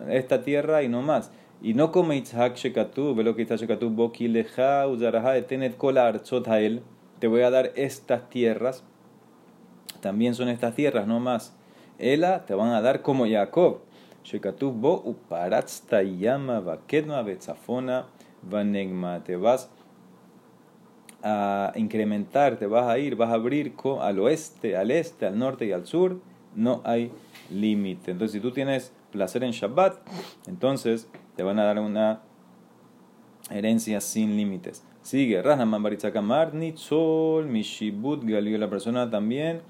Esta 0.08 0.42
tierra 0.42 0.82
y 0.82 0.88
no 0.88 1.02
más. 1.02 1.30
Y 1.60 1.74
no 1.74 1.90
como 1.90 2.12
Yitzhak 2.12 2.56
Shekatu, 2.56 3.14
ve 3.14 3.24
lo 3.24 3.34
que 3.34 3.42
está 3.42 3.56
Shekatu, 3.56 3.90
Boki 3.90 4.28
Leja, 4.28 4.86
Uzaraha, 4.86 5.36
Etenet 5.36 5.76
Kolar, 5.76 6.22
él, 6.58 6.82
te 7.18 7.26
voy 7.26 7.42
a 7.42 7.50
dar 7.50 7.72
estas 7.74 8.28
tierras, 8.30 8.84
también 10.00 10.34
son 10.34 10.48
estas 10.48 10.74
tierras, 10.74 11.06
no 11.06 11.18
más. 11.18 11.54
Ela 11.98 12.46
te 12.46 12.54
van 12.54 12.70
a 12.70 12.80
dar 12.80 13.02
como 13.02 13.26
Jacob. 13.26 13.80
Shekatu 14.24 14.70
bo 14.70 15.02
uparatzta 15.04 16.02
yama 16.02 16.60
vakedma 16.60 17.22
betzafona 17.22 18.06
vanegma. 18.42 19.24
Te 19.24 19.36
vas 19.36 19.70
a 21.22 21.72
incrementar, 21.74 22.56
te 22.56 22.66
vas 22.66 22.86
a 22.86 22.98
ir, 22.98 23.16
vas 23.16 23.30
a 23.30 23.34
abrir 23.34 23.74
al 24.00 24.18
oeste, 24.20 24.76
al 24.76 24.90
este, 24.92 25.26
al 25.26 25.38
norte 25.38 25.66
y 25.66 25.72
al 25.72 25.86
sur. 25.86 26.20
No 26.54 26.82
hay 26.84 27.10
límite. 27.50 28.12
Entonces, 28.12 28.32
si 28.32 28.40
tú 28.40 28.52
tienes 28.52 28.92
placer 29.10 29.42
en 29.42 29.50
Shabbat, 29.50 29.96
entonces 30.46 31.08
te 31.38 31.44
van 31.44 31.60
a 31.60 31.64
dar 31.64 31.78
una 31.78 32.20
herencia 33.48 34.00
sin 34.00 34.36
límites. 34.36 34.84
Sigue, 35.02 35.40
Rahaman 35.40 35.80
Baritzakamar, 35.80 36.52
Nitzol, 36.52 37.46
Mishibut, 37.46 38.24
Galileo, 38.24 38.58
la 38.58 38.68
persona 38.68 39.08
también 39.08 39.60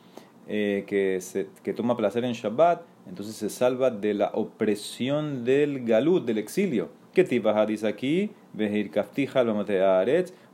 eh, 0.46 0.84
que, 0.86 1.20
se, 1.20 1.50
que 1.62 1.74
toma 1.74 1.94
placer 1.94 2.24
en 2.24 2.32
Shabbat, 2.32 2.80
entonces 3.06 3.36
se 3.36 3.50
salva 3.50 3.90
de 3.90 4.14
la 4.14 4.30
opresión 4.32 5.44
del 5.44 5.84
galut, 5.84 6.24
del 6.24 6.38
exilio. 6.38 6.88
¿Qué 7.12 7.24
tipaja 7.24 7.66
dice 7.66 7.86
aquí? 7.86 8.30
Vehir 8.54 8.90
kaftija 8.90 9.40
al 9.40 9.50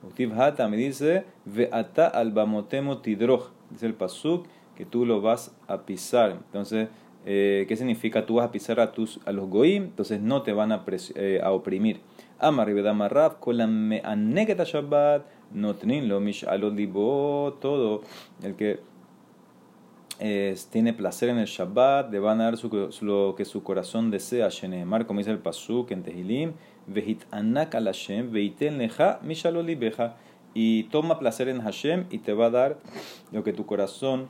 Utivhata 0.02 0.66
me 0.66 0.76
dice, 0.76 1.26
veata 1.44 2.08
al 2.08 2.32
bamotemo 2.32 2.98
tidroj. 2.98 3.50
Dice 3.70 3.86
el 3.86 3.94
pasuk 3.94 4.46
que 4.74 4.84
tú 4.84 5.06
lo 5.06 5.20
vas 5.20 5.54
a 5.68 5.82
pisar. 5.82 6.32
Entonces, 6.32 6.88
eh, 7.24 7.64
¿qué 7.68 7.76
significa? 7.76 8.26
Tú 8.26 8.34
vas 8.34 8.48
a 8.48 8.52
pisar 8.52 8.80
a, 8.80 8.92
tus, 8.92 9.20
a 9.24 9.32
los 9.32 9.48
goim, 9.48 9.84
entonces 9.84 10.20
no 10.20 10.42
te 10.42 10.52
van 10.52 10.72
a, 10.72 10.84
eh, 11.14 11.40
a 11.42 11.52
oprimir. 11.52 12.00
Amar 12.38 12.68
Rav, 13.12 13.38
kolam 13.40 13.88
me 13.88 14.02
anegeta 14.04 14.64
shabbat, 14.64 15.24
no 15.52 15.74
lo 15.82 16.20
mish 16.20 16.44
alodibo, 16.44 17.56
todo 17.60 18.02
el 18.42 18.54
que 18.54 18.80
tiene 20.70 20.92
placer 20.92 21.28
en 21.28 21.38
el 21.38 21.46
Shabbat, 21.46 22.10
le 22.10 22.18
van 22.18 22.40
a 22.40 22.44
dar 22.44 22.54
lo 23.00 23.34
que 23.36 23.44
su 23.44 23.62
corazón 23.62 24.10
desea. 24.10 24.48
Shenemar, 24.48 25.06
como 25.06 25.18
dice 25.18 25.30
el 25.30 25.38
Pasuk 25.38 25.90
en 25.90 26.02
Tehilim, 26.02 26.52
Vehit 26.86 27.24
anak 27.30 27.74
al 27.74 27.86
Hashem, 27.86 28.30
veitel 28.30 28.78
neja 28.78 29.20
beja. 29.22 30.16
Y 30.56 30.84
toma 30.84 31.18
placer 31.18 31.48
en 31.48 31.62
Hashem 31.62 32.06
y 32.10 32.18
te 32.18 32.32
va 32.32 32.46
a 32.46 32.50
dar 32.50 32.78
lo 33.32 33.42
que 33.42 33.52
tu 33.52 33.66
corazón 33.66 34.28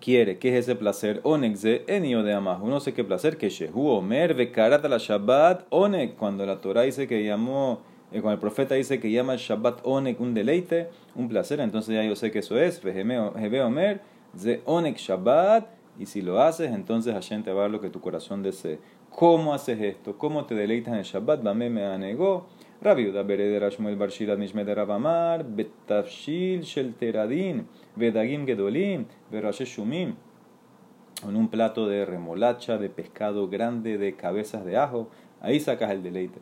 quiere. 0.00 0.38
¿Qué 0.38 0.50
es 0.50 0.64
ese 0.64 0.74
placer? 0.74 1.20
Onekze 1.22 1.84
enio 1.86 2.22
de 2.22 2.32
Amahu. 2.32 2.68
No 2.68 2.80
sé 2.80 2.94
qué 2.94 3.04
placer. 3.04 3.36
Que 3.36 3.48
Shehu 3.48 3.88
Omer, 3.88 4.34
Vekarat 4.34 4.84
la 4.84 4.98
Shabbat, 4.98 5.66
Onek. 5.70 6.16
Cuando 6.16 6.46
la 6.46 6.60
Torah 6.60 6.82
dice 6.82 7.06
que 7.06 7.24
llamó, 7.24 7.80
eh, 8.12 8.20
cuando 8.20 8.34
el 8.34 8.40
profeta 8.40 8.74
dice 8.74 9.00
que 9.00 9.10
llama 9.10 9.34
el 9.34 9.38
Shabbat 9.38 9.80
Onek 9.84 10.20
un 10.20 10.34
deleite, 10.34 10.88
un 11.14 11.28
placer, 11.28 11.60
entonces 11.60 11.94
ya 11.94 12.04
yo 12.04 12.16
sé 12.16 12.30
que 12.30 12.40
eso 12.40 12.58
es. 12.58 12.82
Vehebe 12.82 13.62
Omer 13.62 14.00
de 14.32 14.62
Onek 14.64 14.96
Shabbat, 14.96 15.66
y 15.98 16.06
si 16.06 16.20
lo 16.20 16.42
haces, 16.42 16.72
entonces 16.72 17.14
Hashem 17.14 17.42
te 17.42 17.52
va 17.52 17.60
a 17.60 17.62
dar 17.62 17.70
lo 17.70 17.80
que 17.80 17.90
tu 17.90 18.00
corazón 18.00 18.42
desee. 18.42 18.78
¿Cómo 19.10 19.54
haces 19.54 19.80
esto? 19.80 20.18
¿Cómo 20.18 20.44
te 20.44 20.54
deleitas 20.54 20.92
en 20.92 20.98
el 20.98 21.04
Shabbat? 21.04 21.42
Bame 21.42 21.70
me 21.70 21.84
anegó. 21.84 22.46
Rabbi 22.82 23.08
Uda 23.08 23.22
Bereder 23.24 23.62
Ashmuel 23.64 23.96
Barshilat 23.96 24.36
Mishmed 24.36 24.68
Rabamar, 24.68 25.42
Betafshil 25.42 26.62
Shel 26.62 26.92
Teradin, 26.92 27.64
Vedagim 27.98 28.46
Gedolim, 28.46 29.06
Berashe 29.32 29.64
Shumim. 29.64 30.14
En 31.26 31.34
un 31.34 31.48
plato 31.48 31.88
de 31.88 32.04
remolacha, 32.04 32.76
de 32.76 32.90
pescado 32.90 33.48
grande, 33.48 33.96
de 33.96 34.14
cabezas 34.14 34.66
de 34.66 34.76
ajo. 34.76 35.08
Ahí 35.40 35.58
sacas 35.58 35.90
el 35.90 36.02
deleite. 36.02 36.38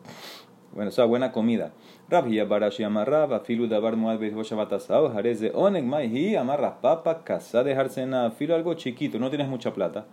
Bueno, 0.73 0.89
o 0.89 0.91
sea, 0.91 1.05
buena 1.05 1.31
comida. 1.31 1.71
Rab 2.09 2.27
hi 2.27 2.41
barashi 2.41 2.83
amarrab, 2.83 3.31
afilu 3.33 3.67
dabar 3.67 3.95
muad 3.95 4.19
beis 4.19 4.33
shabatasao, 4.33 5.13
jarez 5.13 5.39
de 5.39 5.51
onek 5.53 5.85
mai 5.85 6.09
hi 6.09 6.35
amarras 6.35 6.73
papa, 6.81 7.23
casa 7.23 7.63
de 7.63 7.73
jarsena, 7.73 8.25
afilu 8.25 8.53
algo 8.53 8.73
chiquito, 8.73 9.17
no 9.17 9.29
tienes 9.29 9.47
mucha 9.47 9.73
plata. 9.73 10.05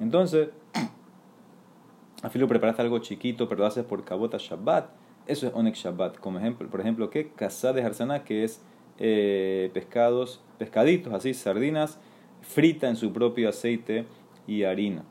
Entonces, 0.00 0.50
afilu 2.22 2.46
preparaste 2.46 2.82
algo 2.82 3.00
chiquito, 3.00 3.48
pero 3.48 3.62
lo 3.62 3.66
haces 3.66 3.84
por 3.84 4.04
cabota 4.04 4.38
shabbat, 4.38 4.86
eso 5.26 5.46
es 5.46 5.54
onek 5.54 5.74
shabbat. 5.74 6.18
Como 6.18 6.38
ejemplo, 6.38 6.68
por 6.68 6.80
ejemplo, 6.80 7.10
¿qué? 7.10 7.28
Casa 7.28 7.72
de 7.72 7.82
jarsena, 7.82 8.24
que 8.24 8.44
es 8.44 8.62
eh, 8.98 9.70
pescados, 9.72 10.40
pescaditos, 10.58 11.12
así, 11.12 11.34
sardinas, 11.34 11.98
frita 12.42 12.88
en 12.88 12.96
su 12.96 13.12
propio 13.12 13.48
aceite 13.48 14.06
y 14.46 14.64
harina. 14.64 15.04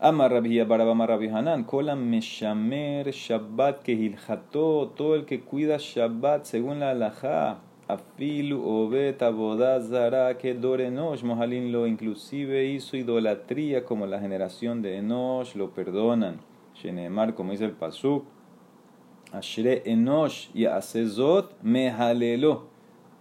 Amar 0.00 0.30
Rabbi 0.30 0.62
Barabama 0.62 1.08
Rabbi 1.08 1.28
Hanan, 1.28 1.64
Kolam 1.64 2.08
Meshamer 2.08 3.10
Shabbat 3.10 3.82
Kehiljato, 3.82 4.92
todo 4.96 5.16
el 5.16 5.24
que 5.24 5.40
cuida 5.40 5.76
Shabbat 5.78 6.44
según 6.44 6.78
la 6.78 6.90
halajá, 6.90 7.58
Afilu 7.88 8.62
Obet 8.64 9.20
Abodazara 9.22 10.38
que 10.38 10.50
Enosh, 10.50 11.24
Mohalin 11.24 11.72
lo 11.72 11.88
inclusive 11.88 12.66
hizo 12.66 12.96
idolatría 12.96 13.84
como 13.84 14.06
la 14.06 14.20
generación 14.20 14.82
de 14.82 14.98
Enosh, 14.98 15.56
lo 15.56 15.70
perdonan. 15.70 16.38
Shenemar, 16.76 17.34
como 17.34 17.50
dice 17.50 17.64
el 17.64 17.72
Pasuk, 17.72 18.24
Ashre 19.32 19.82
Enosh 19.84 20.48
y 20.54 20.66
Asezot 20.66 21.54
Mehalelo. 21.62 22.66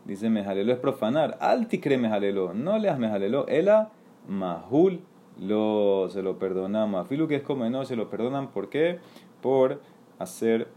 Dice 0.06 0.30
Mehalelo 0.30 0.72
es 0.72 0.80
profanar. 0.80 1.38
Altikre 1.42 1.98
Mehalelo. 1.98 2.54
No 2.54 2.78
leas 2.78 2.98
Mehalelo. 2.98 3.48
Ela 3.48 3.92
Mahul 4.28 5.02
lo, 5.40 6.10
se 6.10 6.22
lo 6.22 6.40
perdonamos. 6.40 7.08
Filu 7.08 7.28
que 7.28 7.36
es 7.36 7.44
como 7.44 7.70
no, 7.70 7.86
se 7.86 7.96
lo 7.96 8.10
perdonan. 8.10 8.50
¿Por 8.50 8.70
qué? 8.70 9.00
Por 9.42 9.82
hacer, 10.20 10.68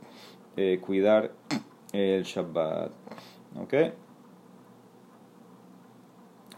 eh, 0.57 0.81
cuidar 0.81 1.33
el 1.93 2.25
Shabbat. 2.25 2.93
¿Ok? 3.61 3.75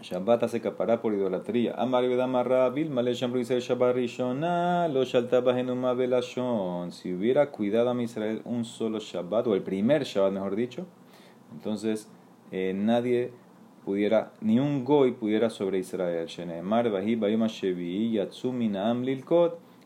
Shabbat 0.02 0.42
hace 0.42 0.60
capará 0.60 1.00
por 1.00 1.14
idolatría. 1.14 1.74
Amar 1.74 2.02
Vedamarra 2.08 2.68
Vilma 2.70 3.02
le 3.02 3.12
dice 3.12 3.60
Shabbat 3.60 3.94
Rishona, 3.94 4.88
lo 4.88 5.04
Shaltabas 5.04 5.56
en 5.58 5.70
una 5.70 5.92
velashon. 5.92 6.90
Si 6.90 7.14
hubiera 7.14 7.50
cuidado 7.50 7.90
a 7.90 8.02
Israel 8.02 8.42
un 8.44 8.64
solo 8.64 8.98
Shabbat, 8.98 9.46
o 9.46 9.54
el 9.54 9.62
primer 9.62 10.02
Shabbat 10.02 10.32
mejor 10.32 10.56
dicho, 10.56 10.86
entonces 11.52 12.08
eh, 12.50 12.72
nadie 12.74 13.30
pudiera, 13.84 14.32
ni 14.40 14.58
un 14.58 14.84
goy 14.84 15.12
pudiera 15.12 15.50
sobre 15.50 15.78
Israel. 15.78 16.26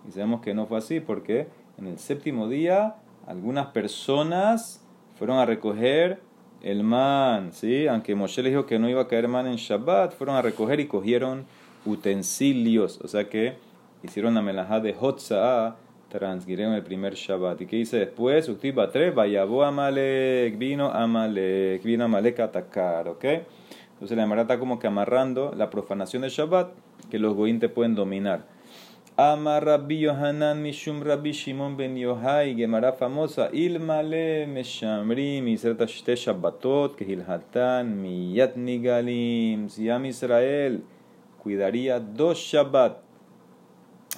Y 0.09 0.13
sabemos 0.13 0.41
que 0.41 0.55
no 0.55 0.67
fue 0.67 0.79
así 0.79 1.01
porque 1.01 1.49
en 1.77 1.87
el 1.89 1.99
séptimo 1.99 2.49
día 2.49 2.97
algunas 3.27 3.67
personas 3.67 4.83
fueron 5.19 5.39
a 5.39 5.45
recoger 5.45 6.21
el 6.67 6.83
man, 6.83 7.53
¿sí? 7.53 7.87
aunque 7.87 8.17
Moshe 8.17 8.43
le 8.43 8.49
dijo 8.51 8.67
que 8.67 8.81
no 8.81 8.89
iba 8.89 9.03
a 9.03 9.07
caer 9.07 9.29
man 9.29 9.47
en 9.47 9.55
Shabbat, 9.55 10.17
fueron 10.17 10.35
a 10.35 10.43
recoger 10.43 10.81
y 10.81 10.89
cogieron 10.89 11.47
utensilios, 11.85 13.01
o 13.05 13.07
sea 13.07 13.29
que 13.29 13.55
hicieron 14.03 14.35
la 14.35 14.43
melajá 14.43 14.81
de 14.81 14.93
Hotza'a, 14.99 15.77
transgirieron 16.09 16.75
el 16.75 16.83
primer 16.83 17.15
Shabbat. 17.15 17.61
¿Y 17.61 17.67
qué 17.67 17.77
dice 17.77 17.99
después? 17.99 18.49
Uktiba 18.49 18.91
3, 18.91 19.15
vayabó 19.15 19.63
Amalek, 19.63 20.59
vino 20.59 20.91
Amalek, 20.91 21.85
vino 21.85 22.05
Amalek 22.05 22.41
a 22.41 22.45
atacar, 22.45 23.07
¿ok? 23.07 23.25
Entonces 23.93 24.17
la 24.17 24.25
Gemara 24.25 24.43
está 24.43 24.59
como 24.59 24.81
que 24.81 24.89
amarrando 24.89 25.55
la 25.57 25.71
profanación 25.71 26.23
del 26.23 26.33
Shabbat 26.33 26.71
que 27.13 27.21
los 27.21 27.35
goín 27.35 27.61
te 27.61 27.69
pueden 27.69 27.95
dominar. 27.95 28.45
Amar 29.19 29.65
Rabbi 29.65 29.95
Yohanan 29.95 30.63
Mishum 30.63 31.03
Rabbi 31.03 31.33
Shimon 31.33 31.75
ben 31.75 31.97
Yohai, 31.97 32.55
Gemara 32.55 32.93
famosa, 32.93 33.51
Ilmale 33.51 34.47
Meshamri 34.47 35.41
Misrata 35.41 35.87
Shte 35.87 36.13
Shabbatot, 36.13 36.99
Kehilhatan 36.99 37.97
Miyat 37.97 38.57
Nigalim. 38.57 39.71
Si 39.71 39.89
Am 39.89 40.05
Israel 40.05 40.83
cuidaría 41.43 41.99
dos 41.99 42.37
Shabbat, 42.37 42.99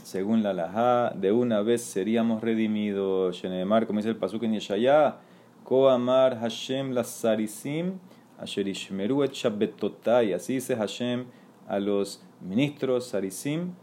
según 0.02 0.42
la 0.42 0.52
Laha, 0.52 1.12
de 1.14 1.30
una 1.30 1.62
vez 1.62 1.82
seríamos 1.82 2.42
redimidos. 2.42 3.36
Shenemar, 3.36 3.86
como 3.86 4.00
dice 4.00 4.08
el 4.08 4.16
Pasuk 4.16 4.42
en 4.42 4.54
Yeshayah, 4.54 5.14
Ko 5.62 5.88
amar 5.88 6.40
Hashem 6.40 6.90
la 6.90 7.04
sarisim, 7.04 8.00
asher 8.36 8.66
ishmeru 8.66 9.22
et 9.22 9.30
shabbetotai. 9.30 10.32
Así 10.32 10.54
dice 10.54 10.74
Hashem 10.74 11.26
a 11.68 11.78
los 11.78 12.20
ministros 12.40 13.06
sarisim, 13.06 13.74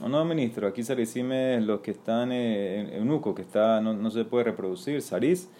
no 0.00 0.24
ministros, 0.24 0.70
aquí 0.70 0.82
sarisim 0.82 1.32
es 1.32 1.62
los 1.62 1.80
que 1.80 1.92
están 1.92 2.32
en 2.32 2.92
eunuco, 2.92 3.34
que 3.34 3.42
está, 3.42 3.80
no, 3.80 3.94
no, 3.94 4.10
se 4.10 4.24
puede 4.24 4.44
reproducir, 4.44 5.00
saris, 5.02 5.50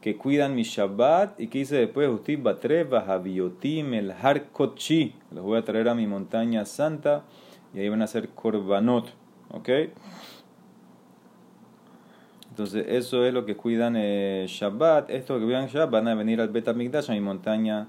que 0.00 0.16
cuidan 0.16 0.54
mi 0.54 0.62
Shabbat, 0.62 1.40
y 1.40 1.48
que 1.48 1.58
dice 1.58 1.76
después, 1.76 2.08
Usted 2.08 2.42
batre, 2.42 2.84
Javiotim, 2.84 3.94
el 3.94 4.10
har 4.12 4.50
kochi, 4.50 5.14
los 5.30 5.44
voy 5.44 5.58
a 5.58 5.64
traer 5.64 5.88
a 5.88 5.94
mi 5.94 6.06
montaña 6.06 6.64
santa, 6.64 7.24
y 7.74 7.80
ahí 7.80 7.88
van 7.88 8.02
a 8.02 8.04
hacer 8.04 8.28
korbanot, 8.30 9.08
¿ok? 9.50 9.68
Entonces, 12.50 12.84
eso 12.86 13.24
es 13.24 13.32
lo 13.32 13.46
que 13.46 13.56
cuidan 13.56 13.94
eh, 13.96 14.44
Shabbat. 14.46 15.08
Estos 15.08 15.38
que 15.38 15.44
cuidan 15.46 15.68
Shabbat 15.68 15.90
van 15.90 16.08
a 16.08 16.14
venir 16.14 16.38
al 16.38 16.50
Bet 16.50 16.68
a 16.68 16.74
mi 16.74 17.20
montaña 17.20 17.88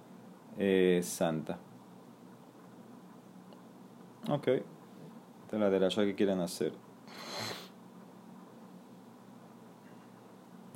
eh, 0.57 1.01
santa. 1.03 1.57
Ok. 4.29 4.47
De 5.59 5.79
la 5.79 5.89
que 5.89 6.15
quieren 6.15 6.39
hacer. 6.39 6.73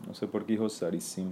No 0.08 0.14
sé 0.14 0.28
por 0.28 0.46
qué 0.46 0.54
dijo 0.54 0.70
Sarisim. 0.70 1.32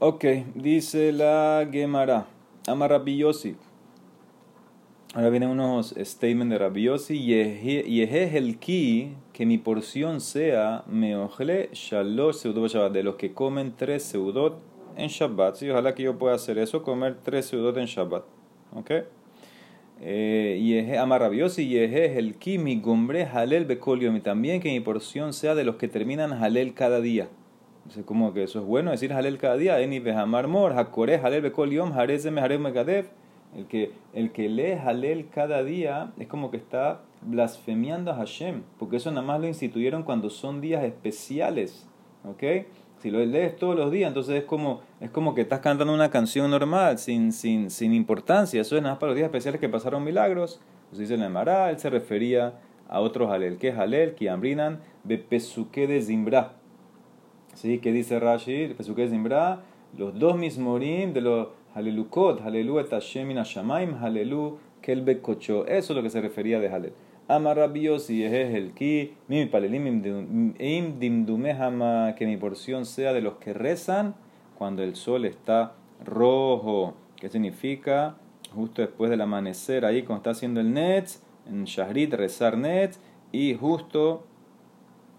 Ok, 0.00 0.24
dice 0.56 1.12
la 1.12 1.68
Gemara. 1.70 2.26
Ama 2.66 2.88
Rabbi 2.88 3.22
Ahora 3.22 5.30
vienen 5.30 5.50
unos 5.50 5.94
statements 5.96 6.50
de 6.50 6.58
Rabbi 6.58 6.82
Yossi. 6.82 7.24
Yehe 7.24 8.36
el 8.36 8.58
ki, 8.58 9.14
que 9.32 9.46
mi 9.46 9.58
porción 9.58 10.20
sea 10.20 10.82
meojle 10.88 11.70
shalosh 11.72 12.38
seudot 12.38 12.68
Shabbat. 12.68 12.92
De 12.92 13.04
los 13.04 13.14
que 13.14 13.32
comen 13.32 13.76
tres 13.76 14.02
seudot 14.02 14.58
en 14.96 15.08
Shabbat. 15.08 15.54
Sí, 15.54 15.70
ojalá 15.70 15.94
que 15.94 16.02
yo 16.02 16.18
pueda 16.18 16.34
hacer 16.34 16.58
eso, 16.58 16.82
comer 16.82 17.18
tres 17.22 17.46
seudot 17.46 17.76
en 17.76 17.86
Shabbat. 17.86 18.24
Ok. 18.74 18.90
Eh, 20.00 20.96
ama 21.00 21.18
Rabbi 21.18 21.38
Yossi. 21.38 21.68
Yehe 21.68 22.18
el 22.18 22.34
ki, 22.34 22.58
mi 22.58 22.80
gombre 22.80 23.24
halel 23.24 23.64
bekoliom. 23.64 24.16
Y 24.16 24.20
también 24.20 24.60
que 24.60 24.70
mi 24.70 24.80
porción 24.80 25.32
sea 25.32 25.54
de 25.54 25.64
los 25.64 25.76
que 25.76 25.88
terminan 25.88 26.32
halel 26.32 26.74
cada 26.74 27.00
día. 27.00 27.28
Entonces, 27.78 28.04
como 28.04 28.34
que 28.34 28.42
eso 28.42 28.60
es 28.60 28.64
bueno 28.64 28.90
decir 28.90 29.12
halel 29.12 29.38
cada 29.38 29.56
día. 29.56 29.80
Eni 29.80 29.98
behamar 29.98 30.46
mor, 30.48 30.78
hakore 30.78 31.16
halel 31.16 31.42
bekoliom, 31.42 31.92
harezeme 31.92 32.40
harem 32.40 32.62
megadev. 32.62 33.06
El 33.56 33.66
que, 33.66 33.92
el 34.12 34.30
que 34.32 34.48
lee 34.48 34.72
Halel 34.72 35.28
cada 35.30 35.64
día 35.64 36.12
es 36.18 36.26
como 36.26 36.50
que 36.50 36.58
está 36.58 37.00
blasfemiando 37.22 38.10
a 38.10 38.14
Hashem, 38.16 38.62
porque 38.78 38.96
eso 38.96 39.10
nada 39.10 39.26
más 39.26 39.40
lo 39.40 39.46
instituyeron 39.46 40.02
cuando 40.02 40.28
son 40.30 40.60
días 40.60 40.84
especiales, 40.84 41.88
¿ok? 42.24 42.66
Si 43.00 43.10
lo 43.10 43.24
lees 43.24 43.56
todos 43.56 43.76
los 43.76 43.92
días, 43.92 44.08
entonces 44.08 44.36
es 44.36 44.44
como, 44.44 44.80
es 45.00 45.10
como 45.10 45.34
que 45.34 45.42
estás 45.42 45.60
cantando 45.60 45.94
una 45.94 46.10
canción 46.10 46.50
normal, 46.50 46.98
sin, 46.98 47.32
sin, 47.32 47.70
sin 47.70 47.94
importancia. 47.94 48.60
Eso 48.60 48.76
es 48.76 48.82
nada 48.82 48.98
para 48.98 49.10
los 49.10 49.16
días 49.16 49.26
especiales 49.26 49.60
que 49.60 49.68
pasaron 49.68 50.02
milagros. 50.02 50.60
Entonces 50.84 51.08
dice 51.08 51.14
el 51.14 51.22
Emara, 51.22 51.70
él 51.70 51.78
se 51.78 51.90
refería 51.90 52.54
a 52.88 53.00
otros 53.00 53.30
Halel. 53.30 53.58
¿Qué 53.58 53.68
es 53.68 53.78
Halel? 53.78 54.14
Que 54.14 54.30
ambrinan 54.30 54.80
de 55.04 55.18
pesuque 55.18 55.86
de 55.86 56.02
Zimbra. 56.02 56.54
¿Sí? 57.54 57.78
¿Qué 57.78 57.92
dice 57.92 58.18
Rashi? 58.18 58.74
Pesuque 58.76 59.02
de 59.02 59.10
Zimbra. 59.10 59.60
Los 59.96 60.18
dos 60.18 60.36
mismorim 60.36 61.12
de 61.12 61.20
los 61.20 61.48
Halelukot, 61.74 62.40
Halelu 62.40 62.80
et 62.80 62.90
Hashem 62.90 63.30
in 63.30 63.36
Hashamaim, 63.38 63.94
Halelu 64.02 64.58
kel 64.82 65.02
bekocho. 65.02 65.66
Eso 65.66 65.92
es 65.92 65.96
lo 65.96 66.02
que 66.02 66.10
se 66.10 66.20
refería 66.20 66.58
de 66.58 66.68
Halel. 66.68 66.92
Amar 67.30 67.58
Rabbi 67.58 67.82
Yossi, 67.82 68.24
el 68.24 68.72
ki, 68.72 69.14
mi 69.28 69.44
palelim 69.44 69.86
im 69.86 70.98
dimdumehama, 70.98 72.14
que 72.16 72.24
mi 72.24 72.38
porción 72.38 72.86
sea 72.86 73.12
de 73.12 73.20
los 73.20 73.34
que 73.34 73.52
rezan 73.52 74.14
cuando 74.56 74.82
el 74.82 74.96
sol 74.96 75.26
está 75.26 75.74
rojo. 76.02 76.94
¿Qué 77.16 77.28
significa? 77.28 78.16
Justo 78.54 78.80
después 78.80 79.10
del 79.10 79.20
amanecer, 79.20 79.84
ahí 79.84 80.04
cuando 80.04 80.20
está 80.20 80.30
haciendo 80.30 80.60
el 80.60 80.72
Netz, 80.72 81.20
en 81.46 81.64
Shahrit, 81.64 82.14
rezar 82.14 82.56
Netz, 82.56 82.98
y 83.30 83.52
justo 83.54 84.24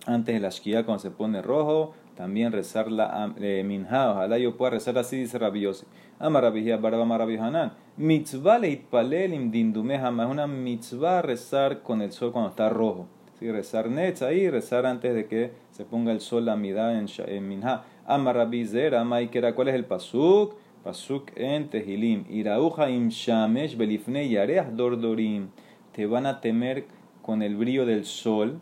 antes 0.07 0.33
de 0.33 0.41
la 0.41 0.49
Shkia, 0.49 0.85
cuando 0.85 1.03
se 1.03 1.11
pone 1.11 1.43
rojo, 1.43 1.93
también 2.15 2.51
rezar 2.51 2.91
la 2.91 3.33
eh, 3.39 3.63
minha. 3.63 4.11
Ojalá 4.11 4.39
yo 4.39 4.57
pueda 4.57 4.71
rezar 4.71 4.97
así, 4.97 5.17
dice 5.17 5.37
Rabbi 5.37 5.61
Yossi. 5.61 5.85
Ama 6.17 6.41
Rabbi 6.41 6.71
Barba 6.71 7.05
Hanan. 7.05 7.73
Mitzvah 7.99 8.59
leitpalel 8.59 9.33
im 9.33 9.51
dindumehama. 9.51 10.23
Es 10.23 10.29
una 10.29 10.47
mitzvah 10.47 11.21
rezar 11.21 11.83
con 11.83 12.01
el 12.01 12.13
sol 12.13 12.31
cuando 12.31 12.51
está 12.51 12.69
rojo. 12.69 13.07
¿Sí? 13.37 13.51
Rezar 13.51 13.89
netz 13.89 14.21
ahí, 14.21 14.49
rezar 14.49 14.85
antes 14.85 15.13
de 15.13 15.27
que 15.27 15.51
se 15.71 15.83
ponga 15.83 16.13
el 16.13 16.21
sol 16.21 16.45
la 16.45 16.55
midá 16.55 16.97
en, 16.97 17.07
en 17.27 17.45
minha. 17.45 17.83
Ama 18.05 18.31
Rabbi 18.31 18.65
Zera, 18.65 19.01
ama 19.01 19.17
¿Cuál 19.53 19.67
es 19.67 19.75
el 19.75 19.83
pasuk? 19.83 20.55
Pasuk 20.81 21.31
en 21.35 21.69
Tehilim. 21.69 22.23
Irauja 22.29 22.89
im 22.89 23.09
shamesh 23.09 23.75
belifne 23.75 24.29
yareach 24.29 24.69
dordorim. 24.69 25.49
Te 25.91 26.05
van 26.05 26.25
a 26.25 26.39
temer 26.39 26.85
con 27.21 27.41
el 27.41 27.57
brillo 27.57 27.85
del 27.85 28.05
sol. 28.05 28.61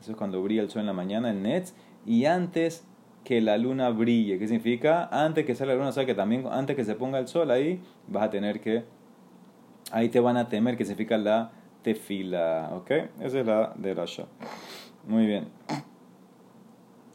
Eso 0.00 0.12
es 0.12 0.16
cuando 0.16 0.42
brilla 0.42 0.62
el 0.62 0.70
sol 0.70 0.80
en 0.80 0.86
la 0.86 0.94
mañana, 0.94 1.28
el 1.28 1.42
netz. 1.42 1.74
Y 2.06 2.24
antes 2.24 2.87
que 3.28 3.42
la 3.42 3.58
luna 3.58 3.90
brille. 3.90 4.38
¿Qué 4.38 4.46
significa? 4.46 5.06
Antes 5.12 5.44
que 5.44 5.54
salga 5.54 5.74
la 5.74 5.78
luna, 5.80 5.90
o 5.90 5.92
sea 5.92 6.06
que 6.06 6.14
también 6.14 6.46
antes 6.50 6.74
que 6.74 6.82
se 6.86 6.94
ponga 6.94 7.18
el 7.18 7.28
sol 7.28 7.50
ahí, 7.50 7.78
vas 8.06 8.22
a 8.22 8.30
tener 8.30 8.58
que, 8.58 8.84
ahí 9.92 10.08
te 10.08 10.18
van 10.18 10.38
a 10.38 10.48
temer, 10.48 10.78
que 10.78 10.86
significa 10.86 11.18
la 11.18 11.52
tefila. 11.82 12.70
¿Ok? 12.72 12.90
Esa 13.20 13.40
es 13.40 13.46
la 13.46 13.74
de 13.76 13.92
Rasha. 13.92 14.24
Muy 15.06 15.26
bien. 15.26 15.48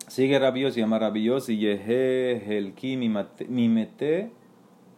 Sigue 0.08 0.38
rabioso, 0.38 0.78
llama 0.78 1.00
rabioso 1.00 1.52
y 1.52 1.58
yehe 1.58 2.60
el 2.60 2.76
ki 2.76 2.96
mi 2.96 3.68
mete 3.68 4.30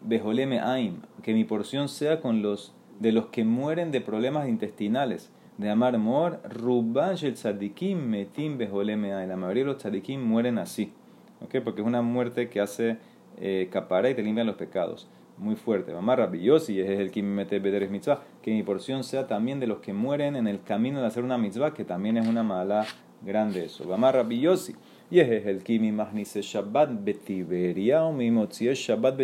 bejoleme 0.02 0.60
aim. 0.60 0.98
Que 1.24 1.34
mi 1.34 1.46
porción 1.46 1.88
sea 1.88 2.20
con 2.20 2.42
los 2.42 2.74
de 3.00 3.14
los 3.14 3.28
que 3.28 3.46
mueren 3.46 3.92
de 3.94 4.02
problemas 4.02 4.50
intestinales 4.50 5.32
de 5.58 5.70
Amar 5.70 5.98
Mor, 5.98 6.42
Ruban 6.44 7.16
Shel 7.16 7.36
Tzadikim 7.36 8.06
Metim 8.06 8.58
Bejoleme 8.58 9.26
La 9.26 9.38
mayoría 9.38 9.64
de 9.64 9.68
los 9.68 9.78
tzadikim 9.78 10.22
mueren 10.22 10.58
así. 10.58 10.92
Porque 11.40 11.82
es 11.82 11.88
una 11.88 12.02
muerte 12.02 12.50
que 12.50 12.60
hace 12.60 12.98
eh, 13.40 13.70
y 13.70 14.14
te 14.14 14.24
limpia 14.24 14.44
los 14.44 14.56
pecados. 14.56 15.08
Muy 15.38 15.56
fuerte. 15.56 15.94
Mamá 15.94 16.16
Rabiosi 16.16 16.80
es 16.80 17.00
el 17.00 17.12
que 17.12 17.22
me 17.22 17.30
mete 17.30 17.60
Bederes 17.60 17.92
Mitzvah. 17.92 18.24
Que 18.42 18.52
mi 18.52 18.64
porción 18.64 19.04
sea 19.04 19.28
también 19.28 19.60
de 19.60 19.68
los 19.68 19.80
que 19.80 19.94
mueren 19.94 20.36
en 20.36 20.48
el 20.48 20.62
camino 20.62 21.02
de 21.02 21.08
hacer 21.08 21.24
una 21.24 21.38
mitzvah, 21.38 21.74
que 21.74 21.84
también 21.84 22.18
es 22.18 22.28
una 22.28 22.44
mala 22.44 22.86
grande 23.22 23.66
eso. 23.66 23.84
Mamá 23.84 24.12
Rabiosi. 24.14 24.76
Y 25.12 25.20
es 25.20 25.46
el 25.46 25.64
que 25.64 25.78
mi 25.78 25.92
magnice 25.92 26.42
Shabbat 26.42 27.04
Betiberia 27.04 28.04
o 28.06 28.14
mi 28.14 28.30
Shabbat. 28.30 29.20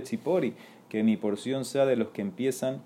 Que 0.89 1.03
mi 1.03 1.15
porción 1.15 1.63
sea 1.63 1.85
de 1.85 1.95
los 1.95 2.09
que 2.09 2.21
empiezan 2.21 2.81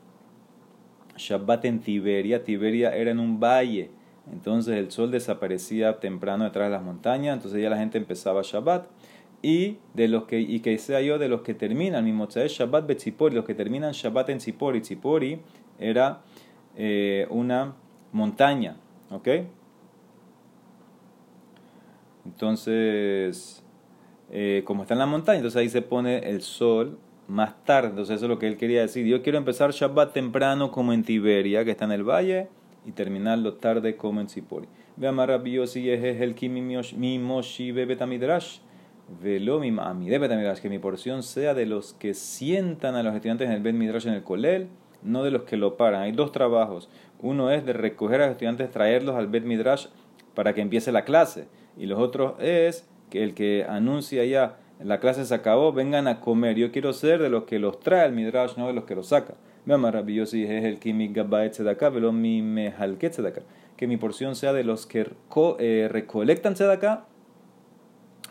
Shabbat 1.17 1.65
en 1.65 1.79
Tiberia. 1.79 2.43
Tiberia 2.43 2.95
era 2.95 3.09
en 3.09 3.19
un 3.19 3.39
valle. 3.39 3.89
Entonces 4.31 4.75
el 4.77 4.91
sol 4.91 5.11
desaparecía 5.11 5.99
temprano 5.99 6.43
detrás 6.43 6.67
de 6.67 6.71
las 6.71 6.83
montañas. 6.83 7.35
Entonces 7.35 7.61
ya 7.61 7.69
la 7.71 7.77
gente 7.77 7.97
empezaba 7.97 8.41
Shabbat 8.43 8.85
y 9.45 9.77
de 9.93 10.07
los 10.07 10.23
que 10.23 10.41
y 10.41 10.59
que 10.61 10.75
sea 10.79 11.01
yo 11.01 11.19
de 11.19 11.29
los 11.29 11.41
que 11.41 11.53
terminan 11.53 12.03
mi 12.03 12.11
Motzai 12.11 12.47
Shabbat 12.47 12.87
Betzipori, 12.87 13.35
los 13.35 13.45
que 13.45 13.53
terminan 13.53 13.91
Shabbat 13.91 14.29
en 14.29 14.39
Tzipori. 14.39 14.81
Tzipori 14.81 15.39
era 15.77 16.23
eh, 16.75 17.27
una 17.29 17.75
montaña, 18.11 18.77
¿ok? 19.11 19.27
Entonces, 22.25 23.63
eh, 24.31 24.63
como 24.65 24.81
está 24.81 24.95
en 24.95 24.99
la 24.99 25.05
montaña, 25.05 25.37
entonces 25.37 25.61
ahí 25.61 25.69
se 25.69 25.83
pone 25.83 26.27
el 26.27 26.41
sol 26.41 26.97
más 27.27 27.63
tarde. 27.65 27.89
Entonces 27.89 28.15
eso 28.15 28.25
es 28.25 28.29
lo 28.29 28.39
que 28.39 28.47
él 28.47 28.57
quería 28.57 28.81
decir. 28.81 29.05
Yo 29.05 29.21
quiero 29.21 29.37
empezar 29.37 29.69
Shabbat 29.73 30.11
temprano 30.11 30.71
como 30.71 30.91
en 30.91 31.03
Tiberia, 31.03 31.63
que 31.63 31.69
está 31.69 31.85
en 31.85 31.91
el 31.91 32.03
valle, 32.03 32.47
y 32.83 32.93
terminarlo 32.93 33.53
tarde 33.53 33.95
como 33.95 34.21
en 34.21 34.27
Tzipori. 34.27 34.67
Ve 34.97 35.07
a 35.07 35.67
si 35.67 35.87
es 35.91 36.03
el 36.03 36.33
Bebetamidrash 39.07 39.93
Velo 40.11 40.39
mi 40.39 40.61
que 40.61 40.69
mi 40.69 40.79
porción 40.79 41.21
sea 41.23 41.53
de 41.53 41.65
los 41.65 41.93
que 41.93 42.13
sientan 42.13 42.95
a 42.95 43.03
los 43.03 43.13
estudiantes 43.13 43.47
en 43.47 43.53
el 43.53 43.61
Bet 43.61 43.75
Midrash 43.75 44.07
en 44.07 44.13
el 44.13 44.23
Kolel, 44.23 44.67
no 45.03 45.23
de 45.23 45.31
los 45.31 45.43
que 45.43 45.57
lo 45.57 45.77
paran. 45.77 46.01
Hay 46.01 46.11
dos 46.11 46.31
trabajos. 46.31 46.89
Uno 47.21 47.51
es 47.51 47.65
de 47.65 47.73
recoger 47.73 48.21
a 48.21 48.25
los 48.25 48.31
estudiantes, 48.31 48.71
traerlos 48.71 49.15
al 49.15 49.27
Bet 49.27 49.43
Midrash 49.43 49.87
para 50.33 50.53
que 50.53 50.61
empiece 50.61 50.91
la 50.91 51.05
clase. 51.05 51.47
Y 51.77 51.85
los 51.85 51.99
otros 51.99 52.33
es 52.39 52.87
que 53.09 53.23
el 53.23 53.35
que 53.35 53.65
anuncia 53.69 54.25
ya 54.25 54.57
la 54.83 54.99
clase 54.99 55.23
se 55.25 55.33
acabó, 55.33 55.71
vengan 55.71 56.07
a 56.07 56.19
comer. 56.19 56.57
Yo 56.57 56.71
quiero 56.71 56.91
ser 56.91 57.21
de 57.21 57.29
los 57.29 57.43
que 57.43 57.59
los 57.59 57.79
trae 57.79 58.01
al 58.01 58.11
Midrash, 58.11 58.57
no 58.57 58.67
de 58.67 58.73
los 58.73 58.85
que 58.85 58.95
los 58.95 59.07
saca. 59.07 59.35
Me 59.65 59.77
maravilloso 59.77 60.35
es 60.35 60.63
el 60.63 60.79
Que 63.77 63.87
mi 63.87 63.97
porción 63.97 64.35
sea 64.35 64.53
de 64.53 64.63
los 64.63 64.85
que 64.85 65.07
eh, 65.59 65.87
recolectan 65.91 66.53
tzedakah 66.55 67.05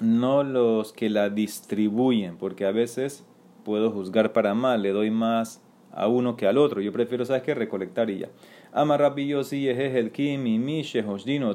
no 0.01 0.43
los 0.43 0.93
que 0.93 1.11
la 1.11 1.31
distribuyen, 1.31 2.37
porque 2.37 2.67
a 2.67 2.73
veces 2.73 3.25
puedo 3.65 3.91
juzgar 3.91 4.33
para 4.33 4.55
mal, 4.55 4.83
le 4.83 4.91
doy 4.91 5.11
más 5.11 5.63
a 5.93 6.09
uno 6.09 6.37
que 6.37 6.47
al 6.47 6.59
otro. 6.59 6.81
Yo 6.81 6.93
prefiero, 6.93 7.25
¿sabes 7.25 7.43
qué? 7.43 7.55
Recolectar 7.55 8.11
y 8.11 8.19
ya. 8.19 8.29
Ama 8.73 8.99
si 9.45 9.69
es 9.69 9.79
el 9.79 10.11
kimi, 10.11 10.59
mi, 10.59 10.83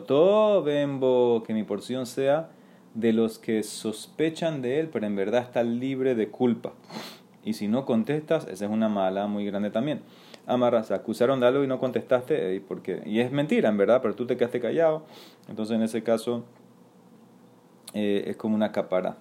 todo 0.07 0.63
bembo, 0.63 1.43
que 1.45 1.53
mi 1.53 1.63
porción 1.63 2.05
sea 2.05 2.49
de 2.93 3.13
los 3.13 3.37
que 3.37 3.61
sospechan 3.63 4.61
de 4.61 4.79
él, 4.79 4.89
pero 4.91 5.05
en 5.05 5.15
verdad 5.15 5.43
está 5.43 5.63
libre 5.63 6.15
de 6.15 6.29
culpa. 6.29 6.73
Y 7.43 7.53
si 7.53 7.67
no 7.67 7.85
contestas, 7.85 8.47
esa 8.47 8.65
es 8.65 8.71
una 8.71 8.89
mala 8.89 9.27
muy 9.27 9.45
grande 9.45 9.69
también. 9.69 10.01
Amarras, 10.47 10.91
acusaron 10.91 11.39
de 11.39 11.47
algo 11.47 11.63
y 11.63 11.67
no 11.67 11.79
contestaste, 11.79 12.61
porque, 12.67 13.01
y 13.05 13.19
es 13.19 13.31
mentira 13.31 13.69
en 13.69 13.77
verdad, 13.77 14.01
pero 14.01 14.15
tú 14.15 14.25
te 14.25 14.37
quedaste 14.37 14.59
callado. 14.59 15.03
Entonces 15.47 15.75
en 15.75 15.83
ese 15.83 16.03
caso 16.03 16.45
eh, 17.93 18.25
es 18.27 18.37
como 18.37 18.55
una 18.55 18.71
capara. 18.71 19.17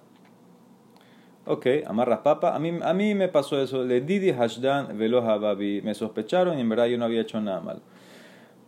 Ok, 1.45 1.65
amarras 1.87 2.19
papa. 2.19 2.55
A 2.55 2.59
mí, 2.59 2.77
a 2.81 2.93
mí 2.93 3.15
me 3.15 3.27
pasó 3.27 3.59
eso. 3.59 3.83
Le 3.83 4.01
didi 4.01 4.31
hashdan 4.31 4.97
velo 4.97 5.27
hababi. 5.27 5.81
Me 5.81 5.95
sospecharon 5.95 6.57
y 6.57 6.61
en 6.61 6.69
verdad 6.69 6.85
yo 6.85 6.97
no 6.97 7.05
había 7.05 7.21
hecho 7.21 7.41
nada 7.41 7.59
malo. 7.59 7.81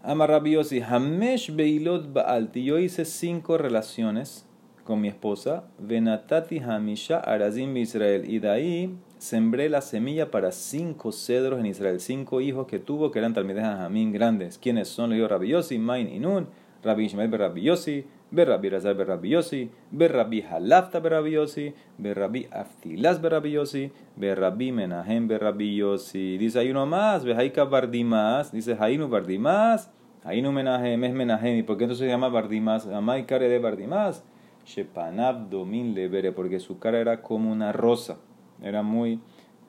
Amarrabiosi, 0.01 0.81
hamesh 0.81 1.55
beilot 1.55 2.11
baalti. 2.11 2.63
Yo 2.63 2.79
hice 2.79 3.05
cinco 3.05 3.59
relaciones 3.59 4.47
con 4.83 4.99
mi 4.99 5.09
esposa. 5.09 5.65
Venatati 5.77 6.57
hamisha 6.57 7.19
arazim 7.19 7.77
Israel. 7.77 8.27
Y 8.27 8.39
de 8.39 8.49
ahí 8.49 8.95
sembré 9.19 9.69
la 9.69 9.81
semilla 9.81 10.31
para 10.31 10.51
cinco 10.51 11.11
cedros 11.11 11.59
en 11.59 11.67
Israel. 11.67 11.99
Cinco 11.99 12.41
hijos 12.41 12.65
que 12.65 12.79
tuvo 12.79 13.11
que 13.11 13.19
eran 13.19 13.35
talmides 13.35 13.63
jamín 13.63 14.11
grandes. 14.11 14.57
¿Quiénes 14.57 14.87
son? 14.87 15.11
Le 15.11 15.17
digo 15.17 15.27
Rabbi 15.27 15.53
Main 15.77 16.11
y 16.11 16.17
Nun, 16.17 16.47
Rabbi 16.83 17.05
Ishmael 17.05 17.31
Rabbi 17.31 17.61
Yossi, 17.61 18.05
Berrabi 18.31 18.69
Razar 18.69 18.95
Berrabi 18.95 19.29
Yossi, 19.29 19.69
Berrabi 19.91 20.41
Halafta 20.41 20.99
Berrabi 21.01 21.31
Yossi, 21.31 21.73
Berrabi 21.97 22.47
Aftilas 22.49 23.19
Berrabi 23.19 23.51
Yossi, 23.51 23.91
Berrabi 24.15 24.71
Menahem 24.71 25.27
Berrabi 25.27 25.75
Yossi. 25.75 26.37
Dice 26.37 26.59
hay 26.59 26.71
uno 26.71 26.85
más, 26.85 27.25
Behaika 27.25 27.65
Bardimas, 27.65 28.51
dice 28.51 28.77
Hainu 28.79 29.09
Bardimas, 29.09 29.91
Hainu 30.23 30.51
Menahem 30.51 31.03
es 31.03 31.13
Menahem. 31.13 31.57
¿Y 31.57 31.63
por 31.63 31.77
qué 31.77 31.83
entonces 31.83 32.05
se 32.05 32.11
llama 32.11 32.29
Bardimas? 32.29 32.87
Amai 32.87 33.25
de 33.25 33.59
Bardimas, 33.59 34.23
Shepanab 34.65 35.49
Domin 35.49 35.93
Lebere, 35.93 36.31
porque 36.31 36.59
su 36.59 36.79
cara 36.79 36.99
era 36.99 37.21
como 37.21 37.51
una 37.51 37.71
rosa 37.71 38.17
era 38.61 38.83
muy 38.83 39.19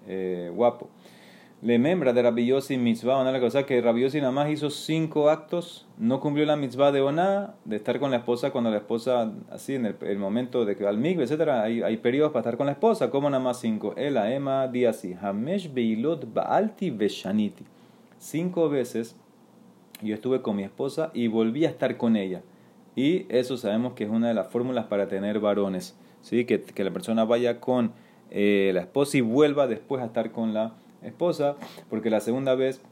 eh, 0.07 0.51
guapo. 0.55 0.90
Le 1.62 1.79
membra 1.79 2.12
de 2.12 2.20
Rabbi 2.20 2.44
Yossi 2.46 2.77
mitzvah, 2.77 3.22
la 3.22 3.38
cosa 3.38 3.64
que 3.64 3.81
Rabbi 3.81 4.01
Yossi 4.01 4.18
nada 4.18 4.33
más 4.33 4.51
hizo 4.51 4.68
cinco 4.68 5.31
actos, 5.31 5.87
no 5.96 6.18
cumplió 6.18 6.44
la 6.44 6.57
mitzvah 6.57 6.90
de 6.90 7.03
Oná, 7.03 7.55
de 7.64 7.77
estar 7.77 8.01
con 8.01 8.11
la 8.11 8.16
esposa 8.16 8.51
cuando 8.51 8.68
la 8.72 8.79
esposa, 8.79 9.33
así 9.48 9.77
en 9.77 9.87
el, 9.87 10.18
momento 10.18 10.64
de 10.64 10.75
que 10.75 10.85
al 10.88 10.98
migbe, 10.98 11.22
etc. 11.22 11.51
Hay, 11.51 11.83
hay 11.83 11.98
periodos 11.98 12.33
para 12.33 12.40
estar 12.40 12.57
con 12.57 12.66
la 12.66 12.72
esposa, 12.72 13.11
como 13.11 13.31
nada 13.31 13.40
más 13.40 13.61
cinco. 13.61 13.94
Ela, 13.96 14.35
Ema, 14.35 14.66
di 14.66 14.87
así, 14.87 15.14
Hamesh 15.14 15.72
Beilot 15.72 16.35
Baalti 16.35 16.90
Veshaniti. 16.90 17.64
Cinco 18.18 18.68
veces 18.68 19.14
yo 20.03 20.14
estuve 20.16 20.42
con 20.42 20.57
mi 20.57 20.64
esposa 20.64 21.12
y 21.14 21.29
volví 21.29 21.64
a 21.64 21.68
estar 21.68 21.96
con 21.96 22.16
ella. 22.16 22.42
Y 22.96 23.27
eso 23.29 23.57
sabemos 23.57 23.92
que 23.92 24.03
es 24.03 24.11
una 24.11 24.27
de 24.27 24.35
las 24.35 24.48
fórmulas 24.48 24.87
para 24.87 25.07
tener 25.07 25.38
varones. 25.38 25.96
¿sí? 26.22 26.44
Que, 26.44 26.61
que 26.61 26.83
la 26.83 26.90
persona 26.90 27.25
vaya 27.25 27.61
con 27.61 27.92
eh, 28.33 28.72
la 28.75 28.81
esposa 28.81 29.18
y 29.18 29.20
vuelva 29.20 29.68
después 29.68 30.03
a 30.03 30.07
estar 30.07 30.33
con 30.33 30.55
la 30.55 30.75
esposa, 31.02 31.56
porque 31.90 32.10
la 32.10 32.20
segunda 32.20 32.54
vez 32.54 32.82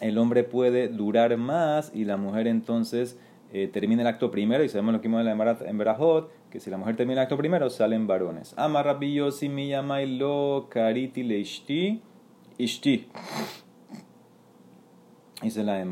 el 0.00 0.18
hombre 0.18 0.44
puede 0.44 0.88
durar 0.88 1.36
más 1.36 1.90
y 1.94 2.04
la 2.04 2.16
mujer 2.16 2.46
entonces 2.46 3.18
eh, 3.52 3.68
termina 3.72 4.02
el 4.02 4.08
acto 4.08 4.30
primero 4.30 4.62
y 4.64 4.68
sabemos 4.68 4.94
lo 4.94 5.00
que 5.00 5.08
vimos 5.08 5.26
en 5.62 5.78
Berajot, 5.78 6.30
que 6.50 6.60
si 6.60 6.70
la 6.70 6.76
mujer 6.76 6.96
termina 6.96 7.20
el 7.20 7.24
acto 7.24 7.36
primero 7.36 7.70
salen 7.70 8.06
varones. 8.06 8.54
Amarrabillosi 8.56 9.48
mi 9.48 9.72
lo 10.18 10.68
kariti 10.70 11.22
leishti 11.22 12.02
ishti. 12.58 13.08
Dice 15.42 15.62
la 15.62 15.74
de 15.74 15.86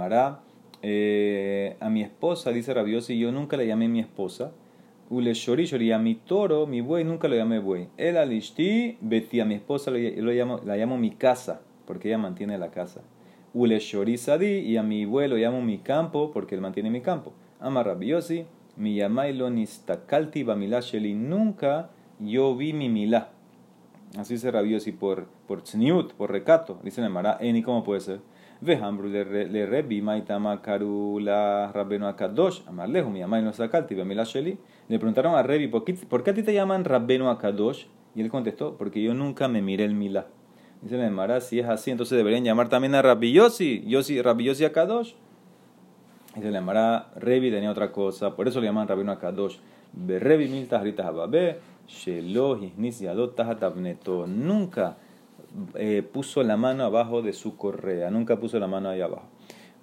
eh, 0.82 1.76
a 1.80 1.88
mi 1.88 2.02
esposa, 2.02 2.50
dice 2.50 2.74
Rabiosi, 2.74 3.18
yo 3.18 3.32
nunca 3.32 3.56
le 3.56 3.66
llamé 3.66 3.88
mi 3.88 4.00
esposa, 4.00 4.52
Ule 5.08 5.34
shori 5.34 5.66
shori, 5.66 5.92
a 5.92 5.98
mi 5.98 6.16
toro, 6.26 6.66
mi 6.66 6.82
buey, 6.82 7.04
nunca 7.04 7.28
lo 7.28 7.36
llamé 7.36 7.60
buey. 7.60 7.86
El 7.96 8.16
alishti, 8.16 8.98
beti, 9.00 9.38
a 9.38 9.44
mi 9.44 9.54
esposa 9.54 9.92
lo, 9.92 9.98
llamo, 10.32 10.60
la 10.64 10.76
llamo 10.76 10.98
mi 10.98 11.12
casa, 11.12 11.60
porque 11.86 12.08
ella 12.08 12.18
mantiene 12.18 12.58
la 12.58 12.72
casa. 12.72 13.02
Ule 13.54 13.78
shori 13.78 14.18
sadi, 14.18 14.58
y 14.58 14.76
a 14.76 14.82
mi 14.82 15.06
buey 15.06 15.28
lo 15.28 15.36
llamo 15.36 15.62
mi 15.62 15.78
campo, 15.78 16.32
porque 16.32 16.56
él 16.56 16.60
mantiene 16.60 16.90
mi 16.90 17.02
campo. 17.02 17.32
Ama 17.60 17.84
rabiosi, 17.84 18.46
mi 18.76 18.96
yamailo 18.96 19.48
nistakalti 19.48 20.42
bamilasheli, 20.42 21.14
nunca 21.14 21.90
yo 22.18 22.56
vi 22.56 22.72
mi 22.72 22.88
milá. 22.88 23.30
Así 24.18 24.38
se 24.38 24.50
rabiosi 24.50 24.90
por, 24.90 25.26
por 25.46 25.62
tzniut, 25.62 26.14
por 26.14 26.32
recato. 26.32 26.80
Dice 26.82 27.00
el 27.00 27.10
Mara, 27.10 27.38
Eni, 27.40 27.62
¿cómo 27.62 27.84
puede 27.84 28.00
ser? 28.00 28.20
Vejambru 28.60 29.08
le 29.08 29.66
rebi 29.66 30.00
maitama 30.00 30.62
karula 30.62 31.70
rabeno 31.72 32.08
akadosh, 32.08 32.62
amarlejo, 32.66 33.10
mi 33.10 33.20
yamailo 33.20 33.48
nistakalti 33.48 33.94
bamilasheli. 33.94 34.58
Le 34.88 34.98
preguntaron 34.98 35.34
a 35.34 35.42
Revi, 35.42 35.66
¿por 35.68 35.84
qué, 35.84 36.30
a 36.30 36.34
ti 36.34 36.42
te 36.42 36.54
llaman 36.54 36.84
Rabbeno 36.84 37.30
Akadosh? 37.30 37.86
Y 38.14 38.20
él 38.20 38.30
contestó, 38.30 38.76
porque 38.76 39.02
yo 39.02 39.14
nunca 39.14 39.48
me 39.48 39.60
miré 39.60 39.84
el 39.84 39.94
Milá. 39.94 40.26
Dice 40.80 40.96
la 40.96 41.06
Emara, 41.06 41.40
si 41.40 41.58
es 41.58 41.66
así, 41.66 41.90
entonces 41.90 42.16
deberían 42.16 42.44
llamar 42.44 42.68
también 42.68 42.94
a 42.94 43.02
Rabbi 43.02 43.32
Yossi, 43.32 43.82
Yossi 43.86 44.22
Rabbi 44.22 44.44
Yossi 44.44 44.64
Akadosh. 44.64 45.14
Dice 46.36 46.50
la 46.50 46.58
Emara, 46.58 47.10
Revi 47.16 47.50
tenía 47.50 47.70
otra 47.70 47.90
cosa, 47.90 48.36
por 48.36 48.46
eso 48.46 48.60
le 48.60 48.66
llaman 48.68 48.86
Rabbeno 48.86 49.12
Akadosh. 49.12 49.56
Revi 50.06 50.48
milta 50.48 50.78
harita 50.78 51.08
hababe, 51.08 51.58
shelo 51.88 52.58
Nunca 54.26 54.96
eh, 55.74 56.02
puso 56.12 56.42
la 56.42 56.56
mano 56.56 56.84
abajo 56.84 57.22
de 57.22 57.32
su 57.32 57.56
correa, 57.56 58.10
nunca 58.10 58.36
puso 58.38 58.58
la 58.58 58.66
mano 58.66 58.90
ahí 58.90 59.00
abajo. 59.00 59.26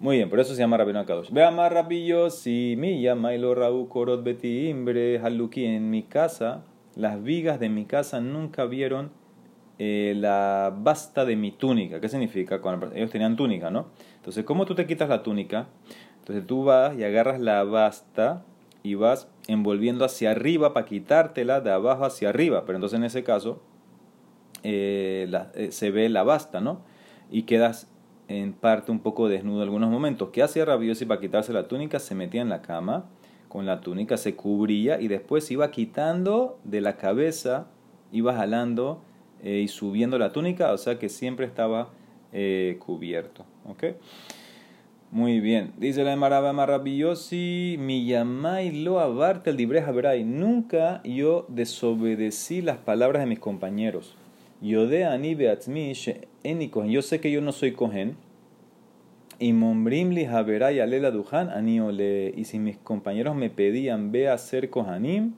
Muy 0.04 0.18
bien, 0.18 0.30
por 0.30 0.42
eso 0.42 0.54
se 0.54 0.60
llama 0.60 0.76
Rabino 0.76 1.00
Akadosh. 1.00 1.32
Ve 1.32 1.46
a 1.46 2.30
si 2.30 2.76
mi 2.78 3.02
llama 3.02 3.34
y 3.36 3.38
lo 3.38 3.56
raú 3.56 3.88
korot 3.88 4.22
beti 4.22 4.68
imbre 4.68 5.18
haluki. 5.18 5.64
En 5.64 5.90
mi 5.90 6.04
casa, 6.04 6.66
las 6.98 7.24
vigas 7.24 7.58
de 7.58 7.70
mi 7.70 7.86
casa 7.86 8.20
nunca 8.20 8.66
vieron 8.66 9.12
eh, 9.80 10.14
la 10.18 10.76
basta 10.78 11.24
de 11.24 11.38
mi 11.38 11.52
túnica. 11.52 12.02
¿Qué 12.02 12.10
significa? 12.10 12.60
Cuando 12.60 12.92
ellos 12.94 13.12
tenían 13.12 13.38
túnica, 13.38 13.72
¿no? 13.72 13.86
Entonces, 14.18 14.44
¿cómo 14.44 14.66
tú 14.66 14.76
te 14.76 14.86
quitas 14.86 15.08
la 15.08 15.24
túnica? 15.24 15.68
Entonces 16.20 16.46
tú 16.46 16.66
vas 16.66 16.98
y 16.98 17.06
agarras 17.06 17.40
la 17.40 17.64
basta 17.64 18.44
y 18.84 18.96
vas 18.96 19.30
envolviendo 19.48 20.04
hacia 20.04 20.32
arriba 20.32 20.74
para 20.74 20.86
quitártela 20.86 21.62
de 21.62 21.72
abajo 21.72 22.04
hacia 22.04 22.28
arriba. 22.28 22.66
Pero 22.66 22.76
entonces 22.76 23.00
en 23.00 23.06
ese 23.06 23.24
caso 23.24 23.62
eh, 24.64 25.32
eh, 25.56 25.72
se 25.72 25.92
ve 25.92 26.10
la 26.10 26.24
basta, 26.24 26.60
¿no? 26.60 26.82
Y 27.32 27.44
quedas 27.44 27.88
en 28.42 28.54
parte 28.54 28.92
un 28.92 29.00
poco 29.00 29.30
desnudo 29.30 29.58
en 29.58 29.64
algunos 29.64 29.90
momentos. 29.90 30.30
¿Qué 30.32 30.42
hacía 30.42 30.66
Rabiosi 30.66 31.06
para 31.06 31.22
quitarse 31.22 31.54
la 31.54 31.68
túnica? 31.68 32.00
Se 32.00 32.16
metía 32.16 32.42
en 32.42 32.50
la 32.50 32.62
cama, 32.62 33.06
con 33.48 33.66
la 33.66 33.82
túnica 33.82 34.18
se 34.18 34.36
cubría 34.36 35.00
y 35.00 35.08
después 35.08 35.50
iba 35.52 35.70
quitando 35.72 36.58
de 36.64 36.82
la 36.82 36.98
cabeza, 36.98 37.68
iba 38.12 38.34
jalando 38.34 39.02
eh, 39.44 39.60
y 39.60 39.68
subiendo 39.68 40.18
la 40.18 40.32
túnica, 40.32 40.72
o 40.74 40.78
sea 40.78 40.98
que 40.98 41.10
siempre 41.10 41.46
estaba 41.46 41.90
eh, 42.32 42.78
cubierto. 42.80 43.46
Muy 45.12 45.40
bien. 45.40 45.74
Dice 45.78 46.04
la 46.04 46.16
Maraba 46.16 46.54
Maravillosi, 46.54 47.76
mi 47.80 48.08
llamai 48.08 48.72
lo 48.72 49.00
abarte 49.00 49.52
el 49.52 49.58
libreja 49.58 49.92
verai. 49.92 50.24
Nunca 50.24 51.04
yo 51.04 51.46
desobedecí 51.50 52.64
las 52.64 52.78
palabras 52.78 53.22
de 53.22 53.28
mis 53.28 53.38
compañeros. 53.38 54.16
Yo 54.60 54.88
de 54.88 55.06
ani 55.06 55.36
beatzmi 55.36 55.94
yo 56.90 57.02
sé 57.02 57.20
que 57.20 57.32
yo 57.32 57.42
no 57.42 57.52
soy 57.52 57.74
cohen. 57.74 58.16
Y 59.44 59.52
mombrimli 59.52 60.24
haberay 60.24 60.80
alela 60.80 61.12
duhan 61.12 61.50
aniole. 61.50 62.34
Y 62.34 62.46
si 62.46 62.60
mis 62.60 62.78
compañeros 62.78 63.36
me 63.36 63.50
pedían 63.50 64.10
ve 64.10 64.30
a 64.30 64.38
ser 64.38 64.70
kohanim, 64.70 65.34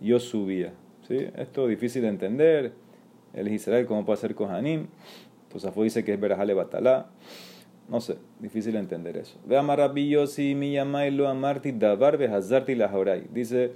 yo 0.00 0.18
subía. 0.18 0.72
¿Sí? 1.06 1.28
Esto 1.36 1.68
es 1.68 1.70
difícil 1.70 2.02
de 2.02 2.08
entender. 2.08 2.72
El 3.32 3.46
Israel, 3.46 3.86
¿cómo 3.86 4.04
puede 4.04 4.16
ser 4.16 4.34
kohanim? 4.34 4.88
Pues 5.50 5.64
Afo 5.64 5.84
dice 5.84 6.02
que 6.02 6.14
es 6.14 6.20
verajale 6.20 6.52
batalá. 6.52 7.06
No 7.88 8.00
sé, 8.00 8.16
difícil 8.40 8.72
de 8.72 8.80
entender 8.80 9.16
eso. 9.16 9.38
Ve 9.46 9.56
a 9.56 10.26
si 10.26 10.56
mi 10.56 10.74
lo 11.12 11.28
amarti 11.28 11.70
davar 11.70 12.20
hazarti 12.20 12.74
la 12.74 12.90
Dice 13.32 13.70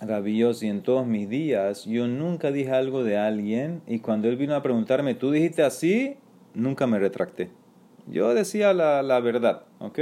Rabiosi, 0.00 0.66
en 0.66 0.82
todos 0.82 1.06
mis 1.06 1.28
días, 1.28 1.84
yo 1.84 2.08
nunca 2.08 2.50
dije 2.50 2.72
algo 2.72 3.04
de 3.04 3.18
alguien 3.18 3.82
y 3.86 4.00
cuando 4.00 4.28
él 4.28 4.36
vino 4.36 4.56
a 4.56 4.64
preguntarme, 4.64 5.14
¿tú 5.14 5.30
dijiste 5.30 5.62
así? 5.62 6.16
Nunca 6.54 6.88
me 6.88 6.98
retracté. 6.98 7.50
Yo 8.06 8.34
decía 8.34 8.72
la, 8.72 9.02
la 9.02 9.20
verdad, 9.20 9.62
¿ok? 9.80 9.98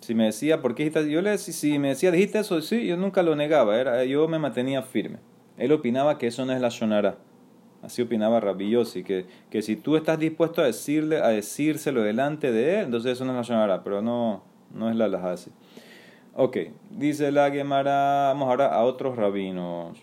Si 0.00 0.14
me 0.14 0.26
decía, 0.26 0.62
¿por 0.62 0.74
qué 0.74 0.84
dijiste 0.84 1.10
Yo 1.10 1.20
le 1.20 1.36
si 1.38 1.78
me 1.78 1.88
decía, 1.88 2.10
¿dijiste 2.10 2.38
eso? 2.38 2.62
Sí, 2.62 2.86
yo 2.86 2.96
nunca 2.96 3.22
lo 3.22 3.36
negaba, 3.36 3.78
era, 3.78 4.04
yo 4.04 4.28
me 4.28 4.38
mantenía 4.38 4.82
firme. 4.82 5.18
Él 5.58 5.72
opinaba 5.72 6.18
que 6.18 6.28
eso 6.28 6.46
no 6.46 6.52
es 6.52 6.60
la 6.60 6.68
shonara. 6.68 7.18
Así 7.82 8.02
opinaba 8.02 8.40
Rabiosi, 8.40 9.04
que, 9.04 9.26
que 9.50 9.62
si 9.62 9.76
tú 9.76 9.96
estás 9.96 10.18
dispuesto 10.18 10.62
a 10.62 10.64
decirle, 10.64 11.18
a 11.18 11.28
decírselo 11.28 12.02
delante 12.02 12.50
de 12.50 12.78
él, 12.78 12.86
entonces 12.86 13.12
eso 13.12 13.24
no 13.24 13.32
es 13.32 13.36
la 13.36 13.42
shonara, 13.42 13.84
pero 13.84 14.02
no, 14.02 14.42
no 14.74 14.90
es 14.90 14.96
la 14.96 15.06
así. 15.30 15.50
Ok, 16.34 16.56
dice 16.90 17.30
la 17.32 17.50
Gemara, 17.50 18.28
vamos 18.28 18.48
ahora 18.48 18.66
a 18.74 18.84
otros 18.84 19.16
rabinos. 19.16 19.98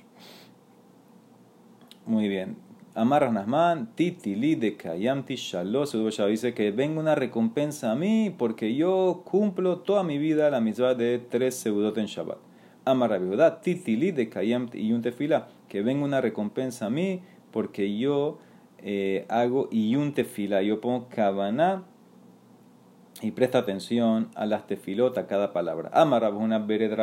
Muy 2.06 2.28
bien. 2.28 2.65
Amarras 2.98 3.34
Nasman, 3.34 3.94
Titili 3.94 4.56
de 4.56 4.78
Kayamti 4.78 5.36
Shalos, 5.36 5.92
dice 6.30 6.54
que 6.54 6.72
venga 6.72 7.02
una 7.02 7.14
recompensa 7.14 7.92
a 7.92 7.96
mí 7.96 8.34
porque 8.38 8.74
yo 8.74 9.24
cumplo 9.26 9.80
toda 9.80 10.04
mi 10.04 10.18
vida 10.18 10.50
la 10.50 10.62
misma 10.62 10.94
de 10.94 11.20
tres 11.20 11.56
seudot 11.56 11.98
en 11.98 12.06
Shabbat. 12.06 12.38
Amar 12.86 13.10
Rabbi 13.10 13.28
Judá, 13.28 13.60
titili 13.60 14.14
de 14.14 14.30
kayam 14.30 14.70
iyun 14.74 15.02
tefila, 15.02 15.50
que 15.68 15.82
venga 15.82 16.06
una 16.06 16.22
recompensa 16.22 16.86
a 16.86 16.90
mí 16.90 17.22
porque 17.52 17.98
yo 17.98 18.38
eh, 18.78 19.26
hago 19.28 19.68
iyun 19.74 20.14
tefila, 20.14 20.62
yo 20.62 20.80
pongo 20.80 21.10
kavaná 21.10 21.84
y 23.22 23.32
presta 23.32 23.58
atención 23.58 24.30
a 24.36 24.46
las 24.46 24.68
tefilot, 24.68 25.18
a 25.18 25.28
cada 25.28 25.52
palabra. 25.52 25.90
Amar 25.94 26.22
Rabuna 26.22 26.60
Bered 26.60 26.98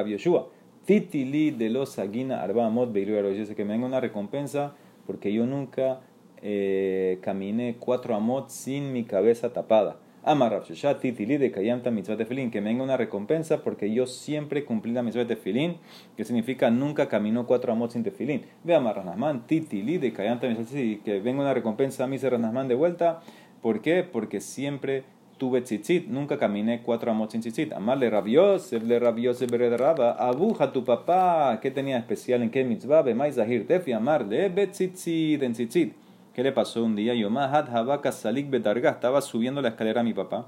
titili 0.86 1.50
de 1.50 1.68
los 1.68 1.98
Agina 1.98 2.42
Arba 2.42 2.64
Amot 2.64 2.92
dice 2.92 3.54
que 3.54 3.64
venga 3.64 3.84
una 3.84 4.00
recompensa 4.00 4.72
porque 5.06 5.32
yo 5.32 5.46
nunca 5.46 6.00
eh, 6.42 7.18
caminé 7.22 7.76
cuatro 7.78 8.14
amot 8.14 8.48
sin 8.48 8.92
mi 8.92 9.04
cabeza 9.04 9.52
tapada. 9.52 9.98
Amar 10.24 10.62
Titili 11.00 11.36
de 11.36 11.50
Kayamta 11.50 11.90
Mitzvah 11.90 12.16
Tefilin, 12.16 12.52
que 12.52 12.60
venga 12.60 12.84
una 12.84 12.96
recompensa 12.96 13.64
porque 13.64 13.92
yo 13.92 14.06
siempre 14.06 14.64
cumplí 14.64 14.92
la 14.92 15.02
Mitzvah 15.02 15.26
Tefilin, 15.26 15.78
que 16.16 16.24
significa 16.24 16.70
nunca 16.70 17.08
caminó 17.08 17.44
cuatro 17.44 17.72
amot 17.72 17.90
sin 17.90 18.04
Tefilin. 18.04 18.42
Ve 18.62 18.76
Amar 18.76 19.02
Titili 19.46 19.98
de 19.98 20.12
Kayamta 20.12 20.46
Mitzvah 20.46 21.02
que 21.02 21.20
venga 21.20 21.40
una 21.40 21.54
recompensa 21.54 22.04
a 22.04 22.06
mí, 22.06 22.18
de 22.18 22.74
vuelta. 22.76 23.20
¿Por 23.60 23.80
qué? 23.80 24.04
Porque 24.04 24.40
siempre 24.40 25.02
tuve 25.42 25.60
tzitzit, 25.60 26.06
nunca 26.06 26.38
caminé 26.38 26.82
cuatro 26.82 27.10
amot 27.10 27.32
sin 27.32 27.40
tzitzit. 27.40 27.72
Amarle 27.72 28.08
rabios, 28.08 28.70
le 28.70 29.00
rabios 29.00 29.40
de 29.40 29.76
raba, 29.76 30.12
abuja 30.12 30.70
tu 30.70 30.84
papá, 30.84 31.58
¿qué 31.60 31.72
tenía 31.72 31.98
especial 31.98 32.44
en 32.44 32.50
qué 32.50 32.62
mitzvah? 32.62 33.02
Bemai 33.02 33.32
zahir 33.32 33.66
tefi, 33.66 33.90
amarle, 33.90 34.50
betzitzit, 34.50 35.42
en 35.42 35.52
tzitzit. 35.52 35.96
¿Qué 36.32 36.44
le 36.44 36.52
pasó 36.52 36.84
un 36.84 36.94
día? 36.94 37.12
Yomahat 37.14 37.68
Habaka 37.70 38.12
Salik 38.12 38.50
Betarga 38.50 38.90
estaba 38.90 39.20
subiendo 39.20 39.60
la 39.60 39.70
escalera 39.70 40.02
a 40.02 40.04
mi 40.04 40.14
papá. 40.14 40.46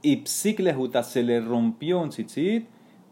Y 0.00 0.18
Psiklehuta 0.18 1.02
se 1.02 1.24
le 1.24 1.40
rompió 1.40 1.98
un 1.98 2.10
tzitzit. 2.10 2.68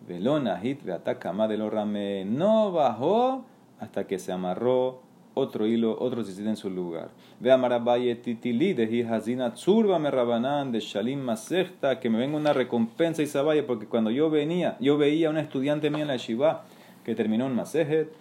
Velona 0.06 0.60
hit 0.60 0.84
beatakama 0.84 1.48
de 1.48 1.56
lo 1.56 1.68
rame. 1.68 2.24
No 2.24 2.70
bajó 2.70 3.44
hasta 3.80 4.06
que 4.06 4.20
se 4.20 4.30
amarró 4.30 5.02
otro 5.34 5.66
hilo, 5.66 5.96
otro 6.00 6.22
tzitzit 6.22 6.46
en 6.46 6.56
su 6.56 6.70
lugar. 6.70 7.10
Ve 7.40 7.52
a 7.52 7.56
Marabaye 7.56 8.14
Titili 8.14 8.72
de 8.72 9.06
Hazina 9.08 9.54
Tzurba 9.54 9.98
me 9.98 10.10
rabanan 10.10 10.72
de 10.72 10.80
Shalim 10.80 11.20
Masechta. 11.20 12.00
Que 12.00 12.08
me 12.10 12.18
venga 12.18 12.36
una 12.36 12.52
recompensa 12.52 13.22
y 13.22 13.26
sabaye 13.26 13.62
porque 13.62 13.86
cuando 13.86 14.10
yo 14.10 14.30
venía, 14.30 14.76
yo 14.80 14.96
veía 14.96 15.28
a 15.28 15.30
un 15.30 15.38
estudiante 15.38 15.90
mío 15.90 16.02
en 16.02 16.08
la 16.08 16.16
Shiva 16.16 16.64
que 17.04 17.14
terminó 17.14 17.46
un 17.46 17.54
Masejet 17.54 18.12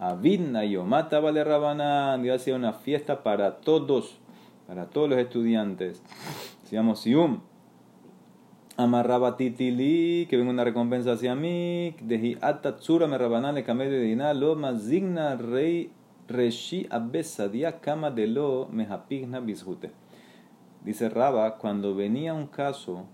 Avidna 0.00 0.64
Yomata 0.64 1.20
Vale 1.20 1.44
Rabanán, 1.44 2.22
Dios 2.22 2.40
hacía 2.40 2.56
una 2.56 2.72
fiesta 2.72 3.22
para 3.22 3.56
todos, 3.56 4.16
para 4.66 4.86
todos 4.86 5.10
los 5.10 5.18
estudiantes. 5.18 6.02
Sigamos 6.64 7.00
Sium. 7.00 7.40
Amarraba 8.78 9.36
Titili, 9.36 10.26
que 10.30 10.38
venga 10.38 10.50
una 10.50 10.64
recompensa 10.64 11.12
hacia 11.12 11.34
mí. 11.34 11.94
Deji 12.00 12.38
Atatsura 12.40 13.06
me 13.08 13.18
Rabanán 13.18 13.54
le 13.54 13.62
camé 13.62 13.90
de 13.90 14.00
Diná, 14.00 14.32
lo 14.32 14.56
mazigna 14.56 15.36
rey 15.36 15.90
reshi 16.30 16.86
abesadia 16.90 17.80
kama 17.80 18.10
de 18.10 18.26
lo 18.26 18.68
mehapigna 18.72 19.40
bisjute. 19.40 19.90
Dice 20.84 21.08
Raba, 21.08 21.58
cuando 21.58 21.94
venía 21.94 22.32
un 22.32 22.46
caso, 22.46 23.04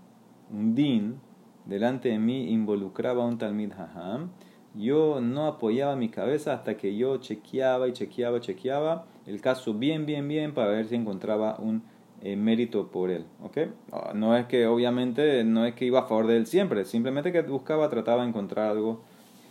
un 0.51 0.73
din, 0.73 1.19
delante 1.65 2.09
de 2.09 2.19
mí 2.19 2.49
involucraba 2.49 3.25
un 3.25 3.37
talmid 3.37 3.73
haham 3.73 4.29
yo 4.77 5.19
no 5.21 5.47
apoyaba 5.47 5.95
mi 5.95 6.09
cabeza 6.09 6.53
hasta 6.53 6.77
que 6.77 6.95
yo 6.95 7.17
chequeaba 7.17 7.87
y 7.87 7.93
chequeaba, 7.93 8.39
chequeaba 8.39 9.05
el 9.25 9.41
caso 9.41 9.73
bien, 9.73 10.05
bien, 10.05 10.27
bien 10.27 10.53
para 10.53 10.69
ver 10.69 10.87
si 10.87 10.95
encontraba 10.95 11.57
un 11.59 11.83
eh, 12.21 12.35
mérito 12.35 12.87
por 12.87 13.09
él. 13.09 13.25
¿okay? 13.43 13.71
Ah, 13.91 14.11
no 14.13 14.37
es 14.37 14.45
que, 14.45 14.67
obviamente, 14.67 15.43
no 15.43 15.65
es 15.65 15.73
que 15.73 15.85
iba 15.85 16.01
a 16.01 16.03
favor 16.03 16.27
de 16.27 16.37
él 16.37 16.45
siempre, 16.45 16.85
simplemente 16.85 17.31
que 17.31 17.41
buscaba, 17.41 17.89
trataba 17.89 18.21
de 18.21 18.29
encontrar 18.29 18.69
algo 18.69 19.01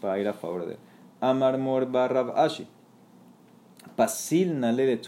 para 0.00 0.18
ir 0.18 0.28
a 0.28 0.32
favor 0.32 0.66
de 0.66 0.74
él. 0.74 0.78
Amar 1.20 1.58
Mor 1.58 1.90
Barrab 1.90 2.38
Ashi. 2.38 2.68
Pasil 3.96 4.60
Nale 4.60 4.84
de 4.84 5.00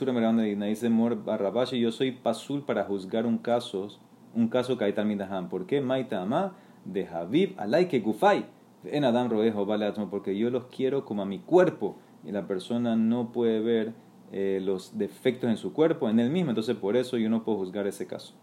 dice 0.66 0.88
Mor 0.88 1.22
Barrab 1.22 1.58
Ashi, 1.58 1.78
yo 1.78 1.92
soy 1.92 2.12
pasul 2.12 2.62
para 2.62 2.84
juzgar 2.84 3.26
un 3.26 3.36
caso, 3.36 3.88
un 4.34 4.48
caso 4.48 4.78
que 4.78 4.84
hay 4.84 4.94
también 4.94 5.20
¿Por 5.50 5.66
qué? 5.66 5.82
Maita 5.82 6.22
Ama 6.22 6.54
de 6.86 7.06
Habib 7.06 7.54
Alay 7.58 7.88
que 7.88 8.00
Gufay 8.00 8.46
en 8.84 9.04
Adam 9.04 9.28
Roejo 9.28 9.66
vale 9.66 9.92
porque 10.10 10.38
yo 10.38 10.48
los 10.48 10.64
quiero 10.66 11.04
como 11.04 11.20
a 11.20 11.26
mi 11.26 11.38
cuerpo 11.38 11.96
y 12.24 12.32
la 12.32 12.46
persona 12.46 12.96
no 12.96 13.30
puede 13.30 13.60
ver 13.60 13.92
eh, 14.32 14.60
los 14.62 14.96
defectos 14.96 15.50
en 15.50 15.58
su 15.58 15.74
cuerpo, 15.74 16.08
en 16.08 16.18
él 16.18 16.30
mismo, 16.30 16.50
entonces 16.50 16.76
por 16.76 16.96
eso 16.96 17.18
yo 17.18 17.28
no 17.28 17.44
puedo 17.44 17.58
juzgar 17.58 17.86
ese 17.86 18.06
caso. 18.06 18.34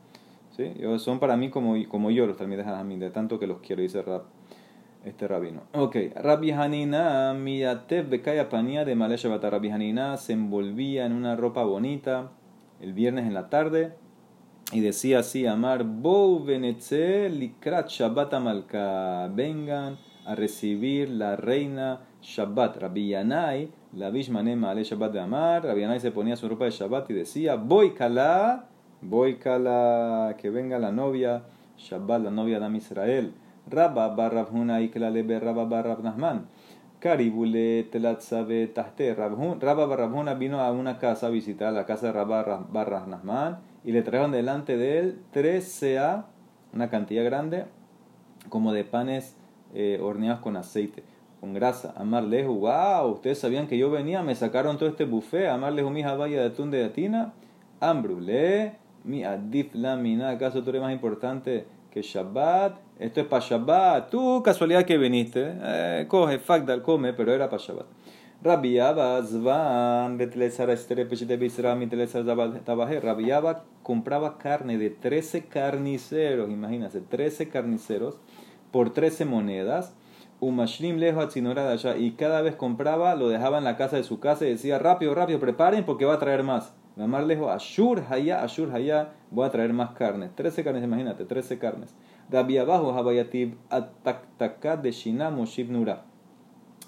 ¿Sí? 0.55 0.71
son 0.99 1.19
para 1.19 1.35
mí 1.35 1.49
como, 1.49 1.75
como 1.89 2.11
yo 2.11 2.25
los 2.27 2.37
talmides 2.37 2.65
de 2.65 3.09
tanto 3.09 3.39
que 3.39 3.47
los 3.47 3.59
quiero, 3.59 3.81
dice 3.81 4.01
Rab, 4.01 4.23
este 5.05 5.27
rabino. 5.27 5.61
Ok, 5.73 5.95
Rabbi 6.15 6.51
Hanina, 6.51 7.33
miyatev 7.33 8.09
bekaya 8.09 8.49
panía 8.49 8.85
de 8.85 8.95
Malesha 8.95 9.29
Rabbi 9.37 9.69
Hanina 9.69 10.17
se 10.17 10.33
envolvía 10.33 11.05
en 11.05 11.13
una 11.13 11.35
ropa 11.35 11.63
bonita 11.63 12.31
el 12.81 12.93
viernes 12.93 13.25
en 13.25 13.33
la 13.33 13.49
tarde 13.49 13.93
y 14.71 14.81
decía 14.81 15.19
así, 15.19 15.45
Amar, 15.45 15.83
Bou 15.83 16.43
venetze 16.43 17.29
likrat 17.29 17.87
Shabbat 17.87 18.33
amalka, 18.33 19.29
vengan 19.33 19.97
a 20.25 20.33
recibir 20.33 21.09
la 21.09 21.35
reina 21.35 22.01
Shabbat. 22.21 22.77
Rabbi 22.77 23.09
Yanai, 23.09 23.69
la 23.93 24.09
Vishmanema 24.09 24.71
ale 24.71 24.83
Shabbat 24.83 25.11
de 25.11 25.19
Amar, 25.19 25.63
Rabbi 25.63 25.81
Yanai 25.81 25.99
se 25.99 26.11
ponía 26.11 26.35
su 26.35 26.49
ropa 26.49 26.65
de 26.65 26.71
Shabbat 26.71 27.11
y 27.11 27.13
decía, 27.13 27.55
voy 27.55 27.91
kala, 27.91 28.65
voy 29.01 29.35
kala, 29.35 30.35
que 30.39 30.49
venga 30.49 30.79
la 30.79 30.91
novia 30.91 31.43
Shabbat, 31.77 32.23
la 32.23 32.31
novia 32.31 32.59
de 32.59 32.77
Israel. 32.77 33.33
Rabba 33.69 34.09
barrab 34.09 34.51
huna 34.51 34.79
lebe 34.79 35.39
rabba 35.39 35.65
barrab 35.65 36.03
nahman. 36.03 36.45
Karibule 36.99 37.83
telatzabe 37.91 38.67
tahte. 38.67 39.15
Rabba 39.15 39.85
barrab 39.85 40.37
vino 40.37 40.59
a 40.59 40.71
una 40.71 40.99
casa 40.99 41.27
a 41.27 41.29
visitar 41.29 41.73
la 41.73 41.85
casa 41.85 42.07
de 42.07 42.13
Rabba 42.13 42.67
barrab 42.69 43.07
nahman 43.07 43.57
y 43.83 43.91
le 43.91 44.01
trajeron 44.01 44.31
delante 44.31 44.77
de 44.77 44.99
él 44.99 45.19
tres 45.31 45.71
sea, 45.71 46.25
una 46.73 46.89
cantidad 46.89 47.23
grande, 47.23 47.65
como 48.49 48.73
de 48.73 48.83
panes 48.83 49.35
eh, 49.73 49.99
horneados 50.01 50.41
con 50.41 50.57
aceite, 50.57 51.03
con 51.39 51.53
grasa. 51.53 51.93
Amarlejo, 51.97 52.53
wow, 52.53 53.11
ustedes 53.11 53.39
sabían 53.39 53.67
que 53.67 53.77
yo 53.77 53.89
venía, 53.89 54.21
me 54.23 54.35
sacaron 54.35 54.77
todo 54.77 54.89
este 54.89 55.05
buffet. 55.05 55.47
Amarlejo, 55.49 55.89
mi 55.89 56.03
vaya 56.03 56.39
de 56.41 56.47
atún 56.47 56.71
de 56.71 56.83
atina. 56.83 57.33
Ambrule, 57.79 58.73
mi 59.03 59.23
adif 59.23 59.73
lamina, 59.75 60.29
¿acaso 60.29 60.63
tú 60.63 60.69
eres 60.69 60.81
más 60.81 60.93
importante 60.93 61.65
que 61.95 62.01
Shabbat? 62.01 62.77
Esto 62.99 63.21
es 63.21 63.27
para 63.27 63.45
Shabbat. 63.45 64.09
Tú, 64.09 64.43
casualidad 64.43 64.83
que 64.83 64.97
viniste, 64.97 65.53
eh, 65.61 66.05
coge, 66.09 66.39
fagdal, 66.39 66.81
come, 66.81 67.13
pero 67.13 67.33
era 67.33 67.49
para 67.49 67.63
Shabbat. 67.63 67.85
Rabiaba 68.43 69.23
Zvan, 69.23 70.19
Rabiaba 73.01 73.63
compraba 73.81 74.37
carne 74.37 74.77
de 74.77 74.89
13 74.89 75.45
carniceros, 75.45 76.49
imagínate, 76.49 76.99
13 76.99 77.47
carniceros 77.47 78.19
por 78.73 78.91
13 78.91 79.23
monedas. 79.23 79.95
Umashlim 80.41 80.97
lejo 80.97 81.21
allá 81.21 81.95
y 81.95 82.11
cada 82.11 82.41
vez 82.41 82.57
compraba, 82.57 83.15
lo 83.15 83.29
dejaba 83.29 83.57
en 83.57 83.63
la 83.63 83.77
casa 83.77 83.95
de 83.95 84.03
su 84.03 84.19
casa 84.19 84.45
y 84.45 84.49
decía, 84.49 84.79
rápido, 84.79 85.15
rápido, 85.15 85.39
preparen 85.39 85.85
porque 85.85 86.03
va 86.03 86.15
a 86.15 86.19
traer 86.19 86.43
más. 86.43 86.75
Mamar 86.95 87.23
lejos, 87.25 87.51
Ashur 87.51 88.03
Haya, 88.09 88.43
Ashur 88.43 88.73
Haya, 88.73 89.13
voy 89.31 89.45
a 89.45 89.51
traer 89.51 89.73
más 89.73 89.91
carnes. 89.91 90.33
13 90.35 90.63
carnes, 90.63 90.83
imagínate, 90.83 91.25
13 91.25 91.59
carnes. 91.59 91.93
Rabbi 92.29 92.57
abajo, 92.57 92.93
Habayatib, 92.93 93.55
Ataktakat 93.69 94.81
de 94.81 94.91
Shinam 94.91 95.43
Nura. 95.69 96.05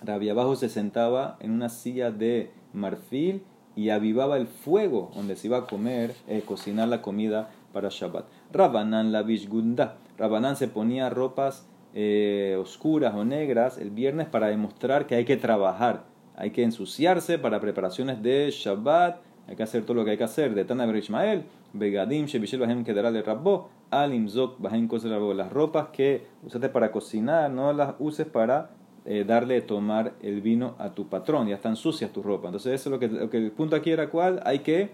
Rabbi 0.03 0.29
abajo 0.29 0.55
se 0.55 0.69
sentaba 0.69 1.37
en 1.39 1.51
una 1.51 1.69
silla 1.69 2.11
de 2.11 2.51
marfil 2.73 3.43
y 3.75 3.89
avivaba 3.89 4.37
el 4.37 4.47
fuego 4.47 5.11
donde 5.13 5.35
se 5.35 5.47
iba 5.47 5.57
a 5.57 5.65
comer, 5.65 6.15
eh, 6.27 6.41
cocinar 6.45 6.87
la 6.87 7.01
comida 7.01 7.49
para 7.73 7.89
Shabbat. 7.89 8.25
Rabanan 8.51 9.11
la 9.11 9.23
Vishgunda. 9.23 9.97
Rabanan 10.17 10.55
se 10.55 10.67
ponía 10.67 11.09
ropas 11.09 11.67
eh, 11.93 12.57
oscuras 12.59 13.13
o 13.15 13.25
negras 13.25 13.77
el 13.77 13.91
viernes 13.91 14.27
para 14.27 14.47
demostrar 14.47 15.07
que 15.07 15.15
hay 15.15 15.25
que 15.25 15.37
trabajar, 15.37 16.05
hay 16.35 16.51
que 16.51 16.63
ensuciarse 16.63 17.39
para 17.39 17.59
preparaciones 17.59 18.21
de 18.21 18.49
Shabbat, 18.51 19.19
hay 19.47 19.55
que 19.55 19.63
hacer 19.63 19.83
todo 19.83 19.95
lo 19.95 20.05
que 20.05 20.11
hay 20.11 20.17
que 20.17 20.23
hacer. 20.23 20.53
De 20.53 20.65
Tana 20.65 20.85
Ishmael, 20.97 21.43
Begadim, 21.73 22.25
Shebishel 22.25 22.59
Bahem 22.59 22.83
Kedaral 22.83 23.13
de 23.13 23.21
Rabbo, 23.21 23.69
Alim 23.89 24.27
Zok 24.27 24.59
Bahem 24.59 24.89
las 25.35 25.51
ropas 25.51 25.87
que 25.93 26.27
usaste 26.43 26.69
para 26.69 26.91
cocinar, 26.91 27.49
no 27.49 27.71
las 27.71 27.95
uses 27.99 28.27
para 28.27 28.71
eh, 29.05 29.23
darle 29.25 29.55
de 29.55 29.61
tomar 29.61 30.13
el 30.21 30.41
vino 30.41 30.75
a 30.79 30.89
tu 30.89 31.07
patrón, 31.07 31.47
ya 31.47 31.55
están 31.55 31.77
sucias 31.77 32.11
tus 32.11 32.25
ropas. 32.25 32.49
Entonces, 32.49 32.73
eso 32.73 32.89
es 32.89 32.91
lo 32.91 32.99
que, 32.99 33.07
lo 33.07 33.29
que 33.29 33.37
el 33.37 33.51
punto 33.51 33.77
aquí 33.77 33.91
era 33.91 34.09
cuál, 34.09 34.41
hay 34.43 34.59
que, 34.59 34.89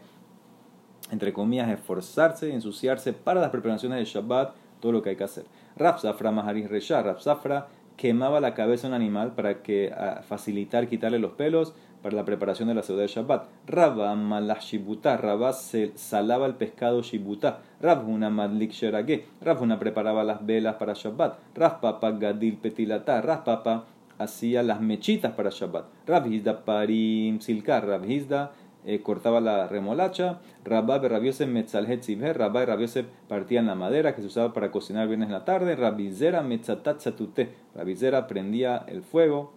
entre 1.10 1.34
comillas, 1.34 1.70
esforzarse 1.70 2.54
ensuciarse 2.54 3.14
para 3.14 3.42
las 3.42 3.50
preparaciones 3.50 3.98
de 3.98 4.06
Shabbat, 4.06 4.54
todo 4.80 4.92
lo 4.92 5.02
que 5.02 5.12
hay 5.12 5.16
que 5.16 5.24
hacer. 5.24 5.46
Rapsafra 5.78 6.30
Maharis 6.30 6.70
Resha. 6.70 7.02
Rapsafra 7.02 7.70
quemaba 7.98 8.40
la 8.40 8.54
cabeza 8.54 8.88
de 8.88 8.96
un 8.96 9.02
animal 9.02 9.34
para 9.34 9.64
que 9.64 9.92
facilitar 10.28 10.88
quitarle 10.88 11.20
los 11.20 11.32
pelos 11.32 11.74
para 12.04 12.16
la 12.16 12.26
preparación 12.26 12.68
de 12.68 12.76
la 12.76 12.84
ciudad 12.84 13.02
de 13.02 13.08
Shabbat. 13.08 13.48
Rabba 13.66 14.14
malah 14.16 14.60
shibuta. 14.60 15.18
Rabba 15.18 15.54
se 15.54 15.94
salaba 15.96 16.46
el 16.46 16.56
pescado 16.56 17.02
shibuta. 17.02 17.62
Rabhuna 17.82 18.30
madlik 18.30 18.72
sherage. 18.72 19.26
Rabhuna 19.42 19.80
preparaba 19.80 20.24
las 20.24 20.46
velas 20.46 20.76
para 20.76 20.94
Shabbat. 20.94 21.56
Raspapa 21.56 22.12
gadil 22.12 22.58
petilata. 22.58 23.22
Raspapa 23.22 23.86
hacía 24.20 24.62
las 24.64 24.82
mechitas 24.82 25.32
para 25.34 25.50
Shabbat. 25.50 25.86
Rabhizda 26.06 26.66
parim 26.66 27.40
silkar, 27.40 27.88
Rabhizda 27.88 28.52
eh, 28.86 29.02
cortaba 29.02 29.40
la 29.40 29.68
remolacha, 29.68 30.40
Rabba 30.66 30.98
y 30.98 31.08
Rabiosef 31.08 31.48
metzalhet 31.48 32.04
sibher, 32.04 32.38
Rabba 32.38 32.64
y 32.64 32.66
Rabiosef 32.66 33.06
partían 33.30 33.66
la 33.66 33.76
madera 33.76 34.14
que 34.14 34.22
se 34.22 34.28
usaba 34.28 34.54
para 34.54 34.72
cocinar 34.72 35.08
viernes 35.08 35.28
en 35.28 35.34
la 35.34 35.46
tarde, 35.46 35.76
Rabizera 35.76 36.42
metzatat 36.42 37.00
satute, 37.00 37.54
Rabizera 37.76 38.28
prendía 38.28 38.84
el 38.88 39.04
fuego, 39.04 39.54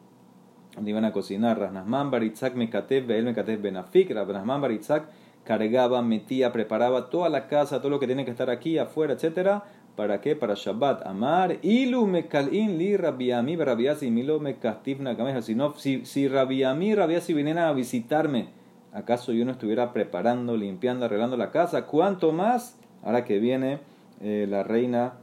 donde 0.77 0.91
iban 0.91 1.05
a 1.05 1.13
cocinar, 1.13 1.59
Rasnasman 1.59 2.11
baritzak 2.11 2.55
mekatev, 2.55 3.07
Beel 3.07 3.25
mekatev 3.25 3.61
benafik, 3.61 4.11
Rasnasman 4.11 4.61
baritzak 4.61 5.09
cargaba, 5.45 6.03
metía, 6.03 6.53
preparaba 6.53 7.11
toda 7.11 7.29
la 7.29 7.49
casa, 7.49 7.81
todo 7.81 7.91
lo 7.91 7.99
que 7.99 8.07
tiene 8.07 8.25
que 8.25 8.31
estar 8.31 8.51
aquí, 8.51 8.79
afuera, 8.79 9.15
etcétera, 9.15 9.65
¿Para 9.97 10.21
qué? 10.21 10.37
Para 10.37 10.55
Shabbat. 10.55 11.07
Amar. 11.07 11.57
Ilu 11.63 12.07
mekalin 12.07 12.77
li 12.77 12.97
rabiami 12.99 13.57
rabiasi 13.57 14.11
milo 14.11 14.39
mekastifna 14.39 15.17
kameja. 15.17 15.41
Si, 15.41 15.55
no, 15.55 15.73
si, 15.75 16.05
si 16.05 16.29
rabiami 16.29 16.95
rabiasi 16.95 17.33
vinieran 17.33 17.65
a 17.65 17.73
visitarme, 17.73 18.49
¿acaso 18.93 19.33
yo 19.33 19.47
no 19.47 19.53
estuviera 19.53 19.95
preparando, 19.95 20.55
limpiando, 20.55 21.07
arreglando 21.07 21.39
la 21.39 21.51
casa? 21.51 21.87
¿Cuánto 21.87 22.33
más? 22.33 22.79
Ahora 23.03 23.25
que 23.25 23.39
viene 23.39 23.79
eh, 24.21 24.47
la 24.47 24.63
reina 24.63 25.15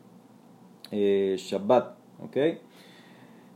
eh, 0.89 1.36
Shabbat. 1.38 1.94
¿Ok? 2.24 2.38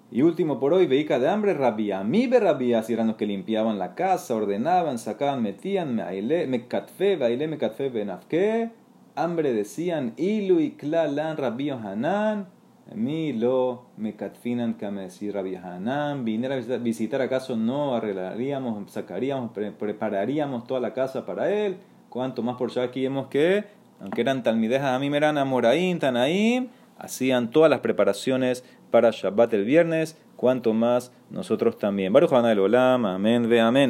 Y 0.09 0.21
último 0.21 0.59
por 0.59 0.73
hoy, 0.73 0.87
veica 0.87 1.19
de 1.19 1.27
hambre, 1.27 1.53
rabiami 1.53 2.27
rabiasi 2.27 2.93
eran 2.93 3.07
los 3.07 3.17
que 3.17 3.25
limpiaban 3.25 3.77
la 3.77 3.95
casa, 3.95 4.35
ordenaban, 4.35 4.99
sacaban, 4.99 5.43
metían, 5.43 5.95
me 5.95 6.67
katfe, 6.67 7.17
baile 7.17 7.47
me 7.47 7.57
katfe 7.57 7.89
benafke 7.89 8.71
hambre 9.17 9.51
decían, 9.51 10.13
Ilu 10.15 10.59
y 10.59 10.71
Klalan 10.71 11.37
Rabbi 11.37 11.71
Hanan, 11.71 12.47
mi 12.93 13.33
lo 13.33 13.85
me 13.97 14.15
catfinan 14.15 14.75
kamesi 14.75 15.31
Rabbi 15.31 15.55
Hanan, 15.55 16.23
viniera 16.23 16.55
a 16.55 16.77
visitar, 16.77 17.21
acaso 17.21 17.57
no 17.57 17.95
arreglaríamos, 17.95 18.91
sacaríamos, 18.91 19.51
prepararíamos 19.51 20.67
toda 20.67 20.79
la 20.79 20.93
casa 20.93 21.25
para 21.25 21.51
él, 21.51 21.77
cuanto 22.09 22.43
más 22.43 22.57
por 22.57 22.69
ya 22.69 22.83
aquí 22.83 23.01
vemos 23.01 23.27
que, 23.27 23.65
aunque 23.99 24.21
eran 24.21 24.43
talmidejas 24.43 24.95
a 24.95 24.99
mí 24.99 25.09
me 25.09 25.17
eran 25.17 25.39
Amoraín, 25.39 25.97
Tanaim, 25.97 26.67
hacían 26.99 27.49
todas 27.49 27.71
las 27.71 27.79
preparaciones 27.79 28.63
para 28.91 29.11
Shabbat 29.11 29.53
el 29.53 29.65
viernes, 29.65 30.17
cuanto 30.35 30.73
más 30.73 31.11
nosotros 31.29 31.77
también. 31.77 32.13
Baruch 32.13 32.31
del 32.31 32.59
Olam, 32.59 33.05
amén, 33.05 33.49
ve 33.49 33.59
amén. 33.59 33.85